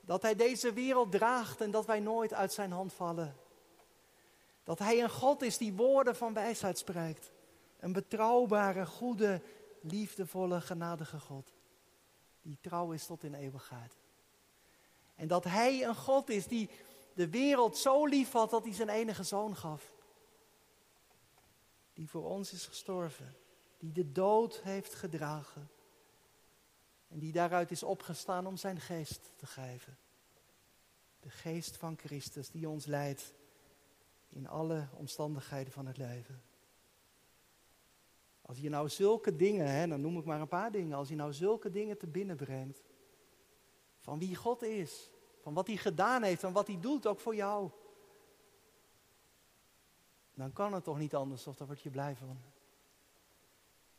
Dat 0.00 0.22
Hij 0.22 0.34
deze 0.34 0.72
wereld 0.72 1.12
draagt 1.12 1.60
en 1.60 1.70
dat 1.70 1.86
wij 1.86 2.00
nooit 2.00 2.34
uit 2.34 2.52
Zijn 2.52 2.72
hand 2.72 2.92
vallen. 2.92 3.36
Dat 4.64 4.78
Hij 4.78 5.02
een 5.02 5.10
God 5.10 5.42
is 5.42 5.58
die 5.58 5.72
woorden 5.72 6.16
van 6.16 6.34
wijsheid 6.34 6.78
spreekt. 6.78 7.32
Een 7.78 7.92
betrouwbare, 7.92 8.86
goede, 8.86 9.42
liefdevolle, 9.82 10.60
genadige 10.60 11.20
God. 11.20 11.52
Die 12.42 12.58
trouw 12.60 12.92
is 12.92 13.06
tot 13.06 13.24
in 13.24 13.34
eeuwigheid. 13.34 13.96
En 15.14 15.28
dat 15.28 15.44
Hij 15.44 15.84
een 15.84 15.96
God 15.96 16.30
is 16.30 16.46
die 16.46 16.70
de 17.14 17.28
wereld 17.28 17.76
zo 17.76 18.06
lief 18.06 18.32
had 18.32 18.50
dat 18.50 18.64
Hij 18.64 18.74
zijn 18.74 18.88
enige 18.88 19.22
zoon 19.22 19.56
gaf. 19.56 19.92
Die 21.92 22.08
voor 22.08 22.24
ons 22.24 22.52
is 22.52 22.66
gestorven. 22.66 23.36
Die 23.78 23.92
de 23.92 24.12
dood 24.12 24.60
heeft 24.62 24.94
gedragen. 24.94 25.70
En 27.08 27.18
die 27.18 27.32
daaruit 27.32 27.70
is 27.70 27.82
opgestaan 27.82 28.46
om 28.46 28.56
zijn 28.56 28.80
geest 28.80 29.30
te 29.36 29.46
geven. 29.46 29.96
De 31.20 31.30
geest 31.30 31.76
van 31.76 31.98
Christus 31.98 32.50
die 32.50 32.68
ons 32.68 32.86
leidt 32.86 33.34
in 34.28 34.48
alle 34.48 34.88
omstandigheden 34.92 35.72
van 35.72 35.86
het 35.86 35.96
leven. 35.96 36.42
Als 38.52 38.60
je 38.60 38.68
nou 38.68 38.88
zulke 38.88 39.36
dingen, 39.36 39.66
hè, 39.66 39.86
dan 39.86 40.00
noem 40.00 40.18
ik 40.18 40.24
maar 40.24 40.40
een 40.40 40.48
paar 40.48 40.70
dingen, 40.70 40.96
als 40.96 41.08
je 41.08 41.14
nou 41.14 41.32
zulke 41.32 41.70
dingen 41.70 41.98
te 41.98 42.06
binnen 42.06 42.36
brengt, 42.36 42.82
van 43.98 44.18
wie 44.18 44.36
God 44.36 44.62
is, 44.62 45.10
van 45.40 45.54
wat 45.54 45.66
hij 45.66 45.76
gedaan 45.76 46.22
heeft 46.22 46.42
en 46.42 46.52
wat 46.52 46.66
hij 46.66 46.80
doet 46.80 47.06
ook 47.06 47.20
voor 47.20 47.34
jou, 47.34 47.70
dan 50.34 50.52
kan 50.52 50.72
het 50.72 50.84
toch 50.84 50.98
niet 50.98 51.14
anders 51.14 51.46
of 51.46 51.56
daar 51.56 51.66
word 51.66 51.80
je 51.80 51.90
blij 51.90 52.16
van. 52.16 52.38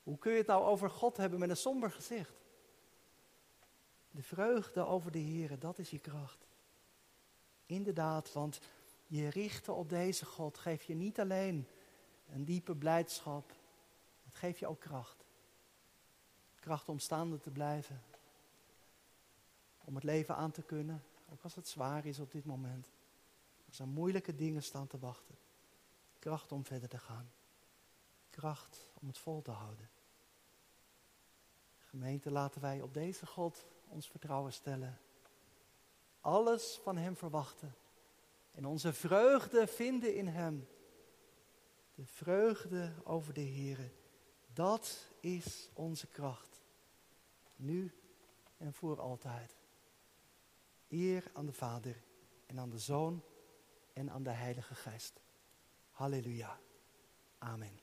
Hoe 0.04 0.18
kun 0.18 0.32
je 0.32 0.38
het 0.38 0.48
nou 0.48 0.64
over 0.64 0.90
God 0.90 1.18
hebben 1.18 1.40
met 1.40 1.50
een 1.50 1.58
somber 1.58 1.92
gezicht? 1.92 2.44
De 4.12 4.24
vreugde 4.24 4.86
over 4.86 5.12
de 5.12 5.20
Heer, 5.20 5.60
dat 5.60 5.80
is 5.80 5.90
je 5.90 6.00
kracht. 6.00 6.48
Inderdaad, 7.66 8.34
want 8.34 8.60
je 9.06 9.30
richten 9.30 9.76
op 9.76 9.90
deze 9.90 10.26
God 10.26 10.58
geeft 10.58 10.86
je 10.86 10.96
niet 10.96 11.20
alleen 11.20 11.68
een 12.34 12.46
diepe 12.46 12.76
blijdschap, 12.76 13.62
het 14.44 14.52
geeft 14.52 14.60
je 14.60 14.72
ook 14.76 14.80
kracht. 14.80 15.26
Kracht 16.60 16.90
om 16.90 17.00
staande 17.00 17.40
te 17.40 17.50
blijven. 17.50 18.04
Om 19.86 19.96
het 19.96 20.04
leven 20.04 20.36
aan 20.36 20.52
te 20.52 20.62
kunnen, 20.62 21.04
ook 21.32 21.44
als 21.44 21.56
het 21.56 21.68
zwaar 21.68 22.06
is 22.06 22.20
op 22.20 22.32
dit 22.32 22.46
moment. 22.46 22.92
Als 23.68 23.80
er 23.80 23.88
moeilijke 23.88 24.36
dingen 24.36 24.64
staan 24.64 24.88
te 24.88 25.00
wachten. 25.00 25.36
Kracht 26.20 26.52
om 26.52 26.66
verder 26.66 26.90
te 26.90 26.98
gaan. 26.98 27.32
Kracht 28.30 28.90
om 29.02 29.08
het 29.08 29.18
vol 29.18 29.42
te 29.42 29.52
houden. 29.52 29.90
Gemeente, 31.80 32.32
laten 32.32 32.62
wij 32.62 32.82
op 32.82 32.94
deze 32.94 33.26
God 33.26 33.66
ons 33.88 34.10
vertrouwen 34.10 34.54
stellen. 34.54 35.00
Alles 36.22 36.80
van 36.84 36.98
Hem 36.98 37.16
verwachten. 37.16 37.76
En 38.52 38.66
onze 38.66 38.94
vreugde 38.94 39.68
vinden 39.68 40.16
in 40.16 40.28
Hem. 40.28 40.68
De 41.96 42.06
vreugde 42.06 42.94
over 43.04 43.34
de 43.34 43.46
Here. 43.46 43.92
Dat 44.54 45.10
is 45.20 45.70
onze 45.74 46.08
kracht. 46.08 46.62
Nu 47.56 47.92
en 48.58 48.74
voor 48.74 49.00
altijd. 49.00 49.56
Eer 50.90 51.32
aan 51.34 51.46
de 51.46 51.54
Vader 51.54 52.04
en 52.46 52.60
aan 52.60 52.70
de 52.70 52.80
Zoon 52.80 53.24
en 53.94 54.12
aan 54.12 54.24
de 54.24 54.30
Heilige 54.30 54.76
Geest. 54.76 55.22
Halleluja. 55.92 56.60
Amen. 57.38 57.83